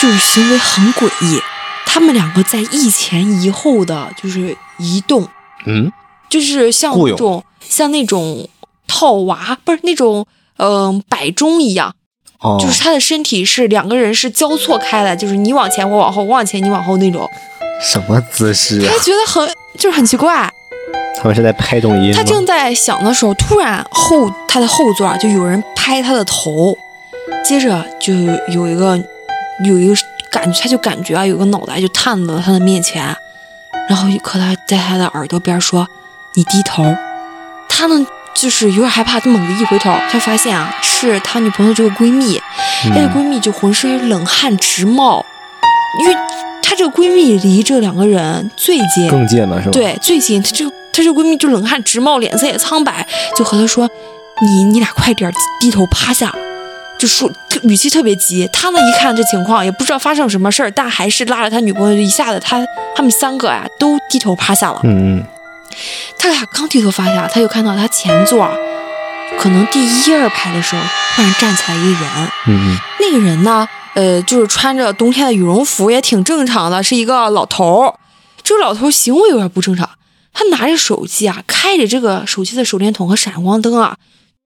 [0.00, 1.38] 就是行为很诡异，
[1.84, 5.28] 他们两个在一前一后的，就是移动，
[5.66, 5.92] 嗯，
[6.30, 8.48] 就是像那种像那种。
[8.90, 10.26] 套娃不是那种，
[10.58, 11.94] 嗯，摆钟一样，
[12.58, 17.28] 就是他的身体是两个人是交错开的，就是你往前我往后，我往前你往后那种。
[17.80, 18.80] 什么姿势？
[18.86, 20.50] 他觉得很就是很奇怪。
[21.16, 22.12] 他们是在拍抖音。
[22.12, 26.76] 他正在想的时候，突然后他的后座就有人拍他的头，
[27.44, 28.12] 接着就
[28.48, 28.98] 有一个
[29.64, 29.94] 有一个
[30.30, 33.14] 感觉，他就感觉啊，有个脑袋就探到了他的面前，
[33.88, 35.86] 然后可他在他的耳朵边说
[36.34, 36.84] ：“你低头。”
[37.68, 38.06] 他呢？
[38.34, 42.40] 就是有点害怕，他猛地一回头，他发现啊，是他女朋友这个闺蜜，
[42.94, 45.24] 那个闺蜜就浑身冷汗直冒，
[46.00, 46.14] 因为
[46.62, 49.72] 她这个闺蜜离这两个人最近，更近了是吧？
[49.72, 53.06] 对，最近，她这个她这闺蜜就冷汗直冒，脸色也苍白，
[53.36, 53.88] 就和她说
[54.40, 56.34] ：“你你俩快点低头趴下。”
[56.98, 57.30] 就说
[57.62, 58.46] 语气特别急。
[58.52, 62.62] 他呢一看这情况，也不知道发生什么事儿，但还是拉着他女朋友，就一下子他
[62.94, 64.80] 他们三个呀都低头趴下了。
[64.84, 65.24] 嗯嗯。
[66.18, 68.50] 他俩刚低头发下，他就看到他前座，
[69.38, 70.82] 可能第一二排的时候，
[71.14, 72.02] 突然站起来一人。
[72.46, 77.94] 嗯那个人呢，呃，就是穿着冬天的羽绒服，也挺正常的，是一个老头儿。
[78.42, 79.88] 这个老头行为有点不正常，
[80.32, 83.96] 他拿着手机啊，开着这个手机的手电筒和闪光灯啊，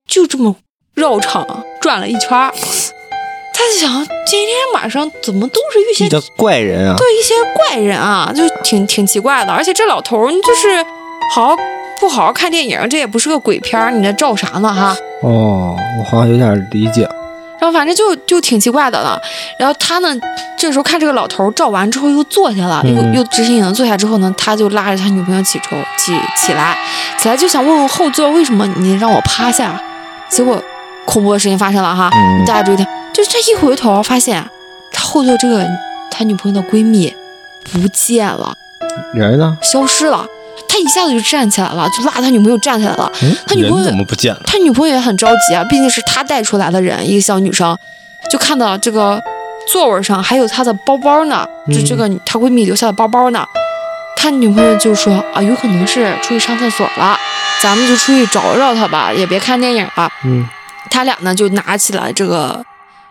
[0.07, 0.57] 就这么
[0.95, 2.29] 绕场转了一圈。
[2.31, 6.97] 他就想，今天晚上怎么都是一些怪人啊？
[6.97, 9.53] 对，一些怪人啊，就挺挺奇怪的。
[9.53, 10.85] 而且这老头儿，就是。
[11.33, 11.57] 好好
[12.01, 14.97] 不好好看电影，这也不是个鬼片儿，你这照啥呢哈？
[15.23, 17.09] 哦，我好像有点理解。
[17.59, 19.19] 然然后反正就就挺奇怪的了。
[19.59, 20.15] 然后他呢，
[20.55, 26.77] 这时候看这个老头照完之后又坐下了，又又执行坐下之后呢，他就拉着他女朋友起抽起起来，
[27.19, 29.81] 起来就想问问后座为什么你让我趴下。
[30.29, 30.63] 结果
[31.07, 32.11] 恐怖的事情发生了哈，
[32.47, 34.45] 大家注意听，就这一回头发现
[34.93, 35.67] 他后座这个
[36.11, 37.15] 他女朋友的闺蜜
[37.73, 38.55] 不见了，
[39.15, 39.57] 人呢？
[39.63, 40.27] 消失了。
[40.75, 43.09] 他一下子就站起来了，就拉他女朋友站起来了。
[43.47, 44.41] 他女朋友怎么不见了？
[44.45, 47.79] 他女朋友也很着急啊，毕竟是他带出来的人，一个小女生，
[48.29, 49.23] 就看到这个
[49.69, 53.47] 座位上还有她的包包呢，就这个她闺蜜留下的包包呢。
[54.17, 57.17] 他女朋友就说啊，有可能是出去上厕所了，
[57.63, 60.11] 咱们就出去找找他吧，也别看电影了。
[60.25, 60.45] 嗯，
[60.91, 62.61] 他俩呢就拿起了这个，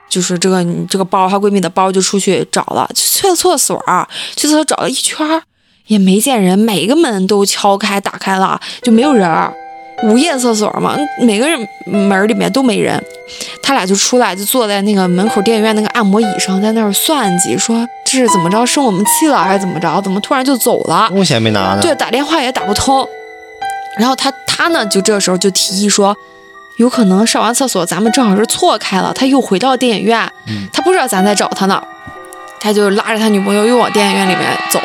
[0.09, 3.81] 就是这个这个包，她闺蜜的包，就出去找了，去了厕所，
[4.35, 5.25] 去厕所找了一圈。
[5.87, 9.53] 也没见人，每个门都敲开打开了，就没有人儿。
[10.03, 13.01] 午夜厕所嘛，每个人门里面都没人。
[13.61, 20.01] 他俩就出来，就坐在那个门口电影院那个按摩椅上，在那儿算计，说这是怎么着生我们气了还是怎么着？
[20.01, 21.07] 怎么突然就走了？
[21.09, 21.79] 东西没拿呢。
[21.81, 23.07] 对，打电话也打不通。
[23.97, 26.13] 然后他他呢，就这时候就提议说，
[26.77, 30.29] 有可能上完厕所咱们正好是错开了，他又回到电影院，
[30.73, 31.81] 他不知道咱在找他呢，
[32.59, 34.79] 他就拉着他女朋友又往电影院里面走。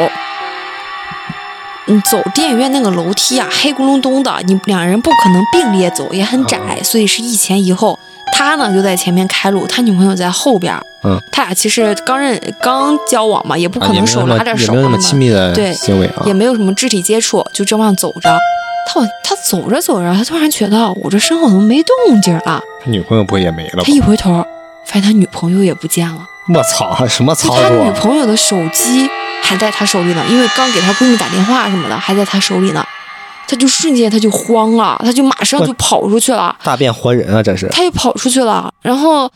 [1.89, 7.99] 嗯，走电影院那个楼梯啊，黑咕隆咚的，你两人不可能并列走，也很窄，所以是一前一后。
[8.31, 10.79] 他呢就在前面开路，他女朋友在后边。
[11.03, 18.39] 嗯，他俩其实刚认刚交往嘛，也不可能手拉着手，也没有那么亲密的对行为啊，也没有什么肢体接触，就这么走着。
[18.87, 22.61] 他他走着走着，他突然觉得我这身后怎么没动静了？
[22.85, 23.83] 他女朋友不会也没了？
[23.83, 24.45] 他一回头，
[24.85, 26.27] 发现他女朋友也不见了。
[26.55, 27.63] 我操，什么操作？
[27.63, 29.09] 他女朋友的手机。
[29.41, 32.85] 还在他手里呢，因为刚给他闺蜜打电话什么的，还在他手里呢。
[33.47, 37.43] 他就瞬间他就慌了，他就马上就跑出去了，大变活人啊！
[37.43, 39.31] 这是，他又跑出去了，然后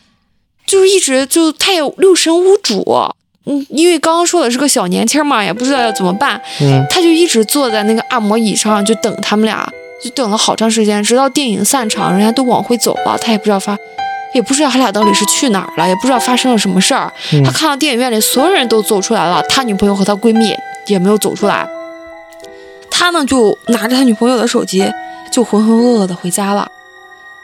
[0.67, 2.85] 就是一直就他也六神无主，
[3.47, 9.67] 嗯，因为刚刚说的是个小年轻嘛，也不知道要怎么办，嗯，他就一直坐在那个按摩椅上，就等他们俩，
[10.05, 13.79] 就等了好长时间，直到电影散场，人家都往回走了，他也不知道发。
[14.35, 17.13] 也不知道他俩到底是去哪儿了，也不知道发生了什么事儿。
[17.45, 20.55] 他看到电影院里所有人都走出来了，他女朋友和他闺蜜
[20.87, 21.67] 也没有走出来。
[22.91, 24.91] 他呢就拿着他女朋友的手机，
[25.31, 26.71] 就浑浑噩噩的回家了。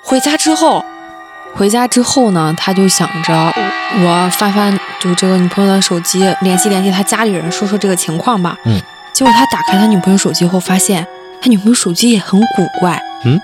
[0.02, 0.84] 回家之后，
[1.54, 3.52] 回家之后呢，他就想着
[4.02, 8.56] 我翻翻就这个女朋友的手机，联系联系他家里人，说说这个情况吧。
[8.64, 8.80] 嗯。
[9.12, 11.04] 结果他打开他女朋友手机后，发现
[11.42, 13.02] 他女朋友手机也很古怪。
[13.24, 13.40] 嗯。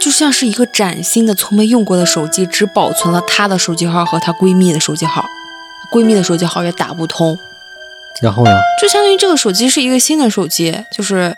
[0.00, 5.24] 就像是一个崭新的、从没用过的手机，只保存了她的手机号和她闺蜜的手机号，
[5.90, 7.38] 闺蜜的手机号也打不通。
[8.22, 8.50] 然后呢？
[8.80, 11.34] 就相当于这个手机是一个新的手机，就是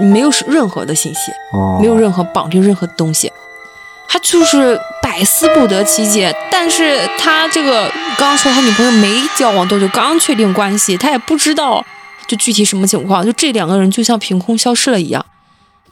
[0.00, 1.32] 没有任何的信息，
[1.80, 3.32] 没有任何绑定任何东西，
[4.08, 6.34] 他就是百思不得其解。
[6.50, 7.88] 但是他这个
[8.18, 11.84] 刚刚说他女朋友没交往多久，刚确定关系，他也不知道
[12.26, 15.24] 就具体什么情况，就这两个人就像凭空消失了一样。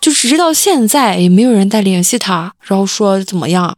[0.01, 3.77] 就直到现在也没有人再联系他，然后说怎么样？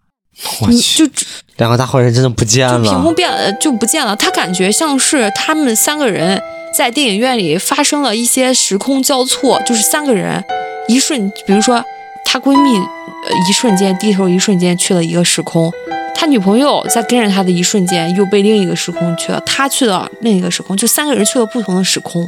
[0.62, 1.12] 我去，就
[1.57, 4.16] 两个大坏人真的不见了，就屏幕变就不见了。
[4.16, 6.41] 他感觉像是他们三个人
[6.75, 10.43] 在电影院里发生了一些时空交错，就是三个人
[10.89, 11.85] 一瞬，比如说
[12.25, 15.71] 她闺蜜呃一瞬间低头，一瞬间去了一个时空；
[16.14, 22.27] 他女朋友在跟着他的一瞬间又被另一个时空去了，他去了另一个时空，就三个人去了不同的时空，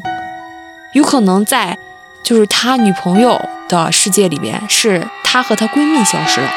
[0.93, 1.78] 有可能在。
[2.22, 6.48] 就是他女朋友的世界里面，是他和他闺蜜消失了；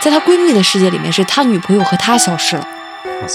[0.00, 2.66] 在他闺蜜的世界里面，是他女朋友和他消失了。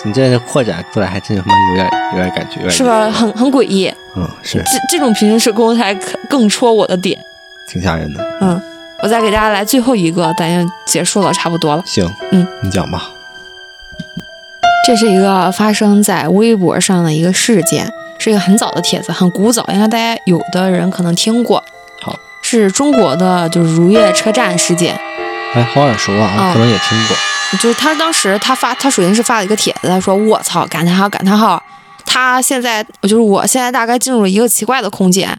[0.03, 3.09] 你这扩展出来还真他妈有点有点感觉，是吧？
[3.09, 3.93] 很很诡异。
[4.15, 4.57] 嗯，是。
[4.59, 5.93] 这这种平行时空才
[6.29, 7.17] 更戳我的点，
[7.69, 8.21] 挺吓人的。
[8.41, 8.61] 嗯，
[9.01, 11.83] 我再给大家来最后一个，咱就结束了，差不多了。
[11.85, 13.09] 行，嗯，你讲吧。
[14.87, 17.91] 这是一个发生在微博上的一个事件。
[18.19, 21.63] 是一个很早的帖子，很古早，应该大家有的人可能听过。
[22.01, 24.99] 好，是中国的，就是如月车站事件。
[25.53, 27.15] 哎，好耳熟啊，可能也听过。
[27.59, 31.61] 就是他当时他发，他首先是发了一个帖子，他说：“我操，感叹号，感叹号！
[32.07, 35.29] 他现在，就是我现在大概进入了一个奇怪的空间。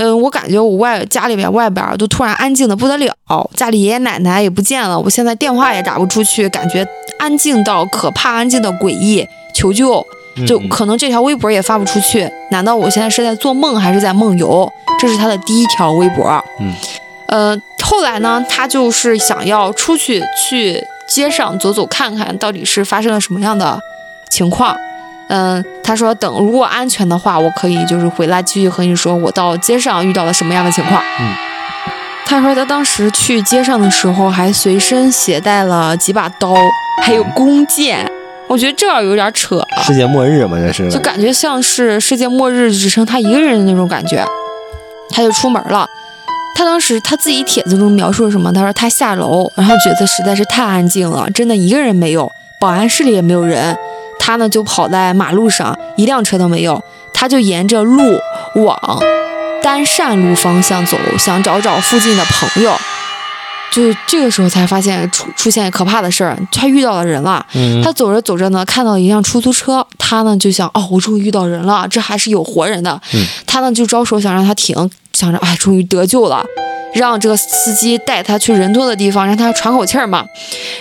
[0.00, 3.12] 嗯，我感觉我外家里边外边都突然安静的不得了，
[3.54, 6.86] 家里爷爷奶奶也不见了，我现在电话也打不出去，感觉
[7.18, 10.06] 安静到可怕，安静的诡异，求救。”
[10.46, 14.70] 就可能这条微博也发不出去，难道我现在是在做梦还是在梦游？
[14.96, 16.24] 这是他的第一条微博。
[16.60, 16.72] 嗯，
[17.26, 23.80] 呃，后来呢，他就是想要出去去街上走走看看到底是发生了什么样的
[24.30, 24.76] 情况。
[25.28, 31.02] 嗯，他说等如果安全的话，我可以就是回来继续和你说我到街上遇到了什么样的情况。
[31.20, 31.34] 嗯，
[32.26, 36.54] 他说他当时去街上的时候还随身携带了几把刀，
[37.02, 38.10] 还有弓箭。
[38.46, 39.62] 我觉得这有点扯。
[39.82, 40.90] 世界末日嘛，这是。
[40.90, 44.24] 就感觉像是世界末日只剩他一个人的那种感觉。
[45.10, 45.86] 他就出门了。
[46.54, 48.50] 他当时他自己帖子中描述了什么？
[48.52, 53.76] 他说他下楼，然后觉得实在是太安静了，真的一个人没有，保安室里也没有人。
[54.18, 56.82] 他呢就跑在马路上，一辆车都没有。
[57.14, 58.18] 他就沿着路
[58.54, 58.78] 往
[59.62, 62.76] 单善路方向走，想找找附近的朋友。
[63.70, 67.44] 就这个时候才发现出出现可怕的事儿，他遇到了人了。
[67.84, 73.00] 他走着走着呢，看到一辆出租车，他呢就想，哦，我终于遇到人了，这还是有活人的。
[73.46, 74.74] 他呢就招手想让他停，
[75.12, 76.42] 想着，哎，终于得救了，
[76.94, 80.24] 让这个司机带他去人多的地方，让他喘口气儿嘛。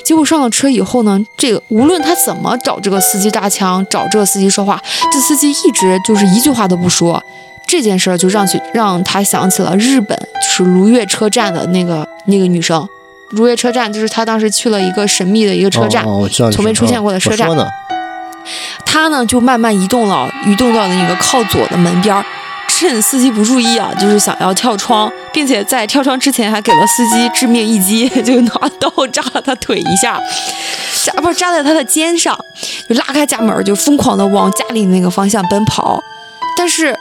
[0.04, 4.82] 结果上了车以后呢，这个无论他怎么找这个司机搭腔，找这个司机说话，
[5.12, 7.22] 这司机一直就是一句话都不说。
[7.68, 12.88] 这件事儿就让去让他想起了日本，就是如月车站的那个那个女生。
[13.30, 16.06] 如月车站就是他当时去了一个神秘的一个车站，
[16.54, 17.50] 从没出现过的车站。
[18.86, 22.16] 他呢就慢慢移动了，移动到了那个靠左的门边，
[22.78, 30.22] 趁司机不注意啊，就是想要跳窗，并且在跳窗之前还给了司机致命一击，就拿刀扎了他腿一下，
[31.04, 32.38] 扎不是扎在他的肩上，
[32.88, 36.02] 就拉开家门就疯狂的往家里那个方向奔跑，
[36.56, 36.96] 但是。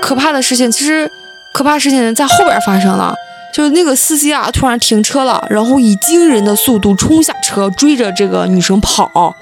[0.00, 1.10] 可怕的事情，其实
[1.52, 3.14] 可怕事情在后边发生了，
[3.54, 9.34] 就是那个司机啊，突然停车了，然后以惊人的速度冲下车，追着这个女生跑。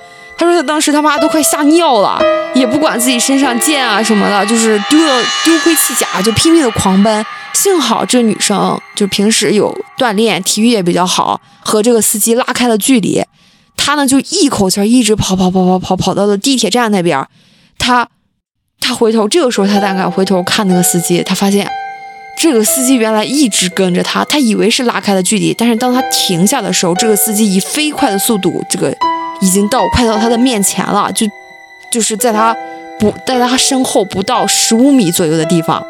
[0.43, 2.20] 他说他当时他妈都快吓尿了，
[2.53, 7.24] 也不管自己身上剑啊什么的，就是丢了丢盔弃甲，就拼命的狂奔。
[7.53, 13.22] 幸好这女生就平时有锻炼，体育也比较好，和这个司机拉开了距离。
[13.76, 17.24] 他呢就一口气儿一直跑跑跑跑跑跑到了地铁站那边，
[17.78, 18.09] 他。
[18.84, 21.70] 他回头，这个时候他大概回头看那个司机，他发现
[22.36, 28.93] 这个司机原来一直跟着他，他以为是拉开了距离，但是当他停下的时候，这个司机以飞快的速度，这个
[29.43, 31.26] 已经到快到他的面前了，就
[31.90, 32.57] 就是在他
[32.99, 35.84] 不在他身后不到十五米左右的地方。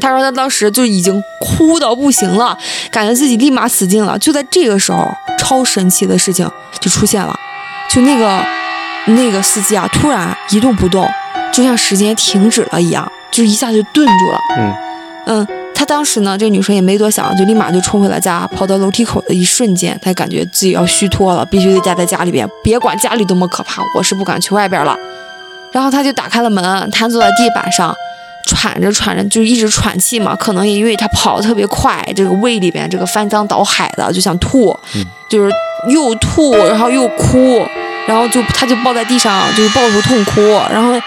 [0.00, 2.56] 他说他当时就已经哭到不行了，
[2.90, 4.18] 感觉自己立马死定了。
[4.18, 5.06] 就在这个时候，
[5.38, 6.50] 超神奇的事情
[6.80, 7.38] 就出现了，
[7.90, 8.42] 就那个
[9.08, 11.06] 那个司机啊，突然一动不动。
[11.52, 14.40] 就像时间停止了一样，就一下就顿住了。
[14.56, 14.74] 嗯
[15.26, 15.48] 嗯，
[15.80, 18.46] 他当时呢，这个女生也没多想，就立马就冲回了家。
[18.48, 24.94] 跑到楼梯口的一瞬间，他感觉自己要虚脱了，必须得待在家里边，别管家里多么可怕，我是不敢去外边了。
[25.72, 27.96] 然后他就打开了门，瘫坐在地板上，
[28.46, 30.36] 喘着喘着就一直喘气嘛。
[30.36, 34.78] 可能也因为他跑得特别快，这个胃里边这个翻江倒海的，就想吐，
[35.30, 35.50] 就是
[35.88, 37.66] 又吐，然后又哭，
[38.06, 41.00] 然后就他就抱在地上，就是抱头痛哭，然后。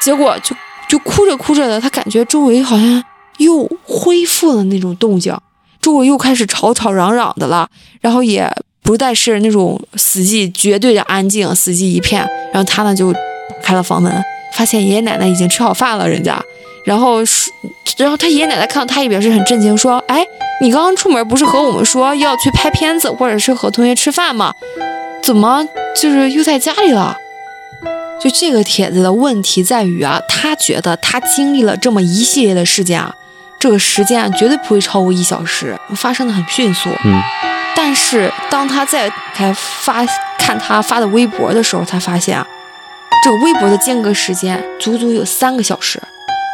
[0.00, 0.56] 结果就
[0.88, 3.04] 就哭着哭着的，他感觉周围好像
[3.40, 5.36] 又恢复了那种动静，
[5.80, 7.68] 周围又开始吵吵嚷嚷的了，
[8.00, 8.50] 然后也
[8.82, 12.26] 不再是那种死寂绝对的安静，死寂一片。
[12.52, 13.14] 然后他呢就
[13.62, 14.12] 开了房门，
[14.54, 16.40] 发现爷爷奶奶已经吃好饭了，人家。
[16.84, 17.18] 然后
[17.96, 20.24] 然后他爷爷奶奶看到他也表示很震惊，说：“哎，
[20.62, 24.54] 你刚刚出门不是和我们说要去拍片子，或者是和同学吃饭吗？
[25.22, 27.16] 怎么就是又在家里了？”
[28.20, 33.14] 就这个帖子的问题在于啊，他觉得他经历了这么一系列的事件啊，
[33.60, 36.90] 这个时间啊绝对不会超过一小时，发生的很迅速。
[37.04, 37.20] 嗯。
[37.76, 40.04] 但是当他在开发
[40.36, 42.44] 看他发的微博的时候，他发现啊，
[43.22, 46.02] 这个微博的间隔时间足足有三个小时。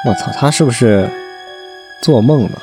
[0.07, 1.09] 我操，他是不是
[2.03, 2.63] 做梦了？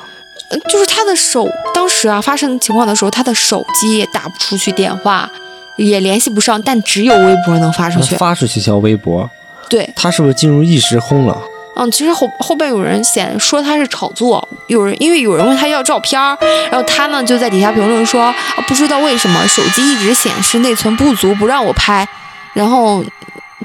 [0.68, 5.28] 就是他的手，当时啊发生情况的时候，他的手机也打不出去电话。
[5.76, 8.14] 也联系不上，但只有微博能发出去。
[8.14, 9.28] 发出去叫微博。
[9.68, 11.36] 对，他是不是进入意识空了？
[11.76, 16.36] 嗯，其实后后边有人显说他是炒作，有人因为有人问他要照片儿，
[16.70, 18.34] 然后他呢就在底下评论说啊，
[18.68, 22.06] 不知道为什么手机一直显示内存不足，不让我拍。
[22.52, 23.04] 然后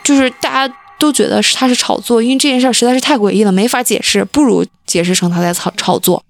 [0.03, 6.24] 就是大家都觉得是他是炒作，因为这件事实在是太诡异了，没法解释，不如解释成他在炒炒作。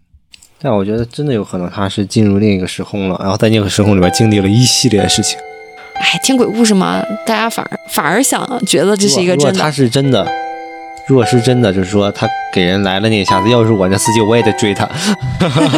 [0.62, 5.40] 但我觉得真的有可能他是进入另一个时空了，然后在那个时空里边经历了一系列的事情。
[5.96, 9.52] 哎，听鬼故事嘛，大家反而反而想觉得这是一个真的。
[9.52, 10.30] 如果他是真的，
[11.10, 14.88] 如果是真的，就是说他给人来了那一下子，要是我那司机，我也得追他，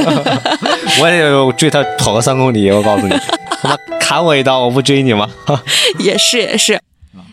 [1.00, 2.70] 我也得追他跑个三公里。
[2.70, 3.16] 我告诉你，
[3.62, 5.30] 他妈砍我一刀，我不追你吗？
[6.00, 6.78] 也是也是。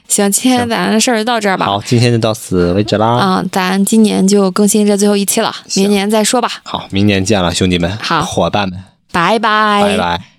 [0.06, 1.66] 行，今天咱的事儿就到这儿吧。
[1.66, 3.08] 好，今天就到此为止啦。
[3.08, 6.48] 啊，咱今年就更新这最后一期了，明年再说吧。
[6.62, 8.78] 好，明年见了，兄弟们，好，伙伴们，
[9.10, 10.37] 拜拜，拜拜。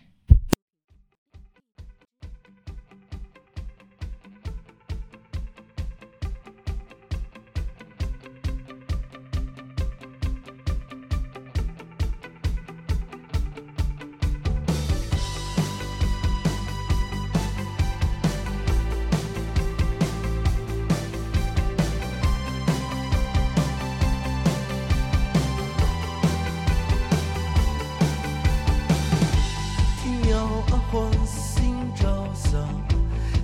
[30.92, 32.58] 光心朝下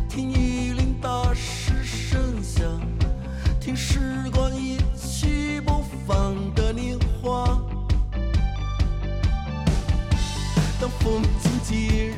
[0.09, 2.81] 听雨林大师声响
[3.59, 3.99] 听时
[4.33, 7.61] 光一去不返的年华。
[10.81, 12.13] 当风景皆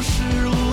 [0.00, 0.67] 是。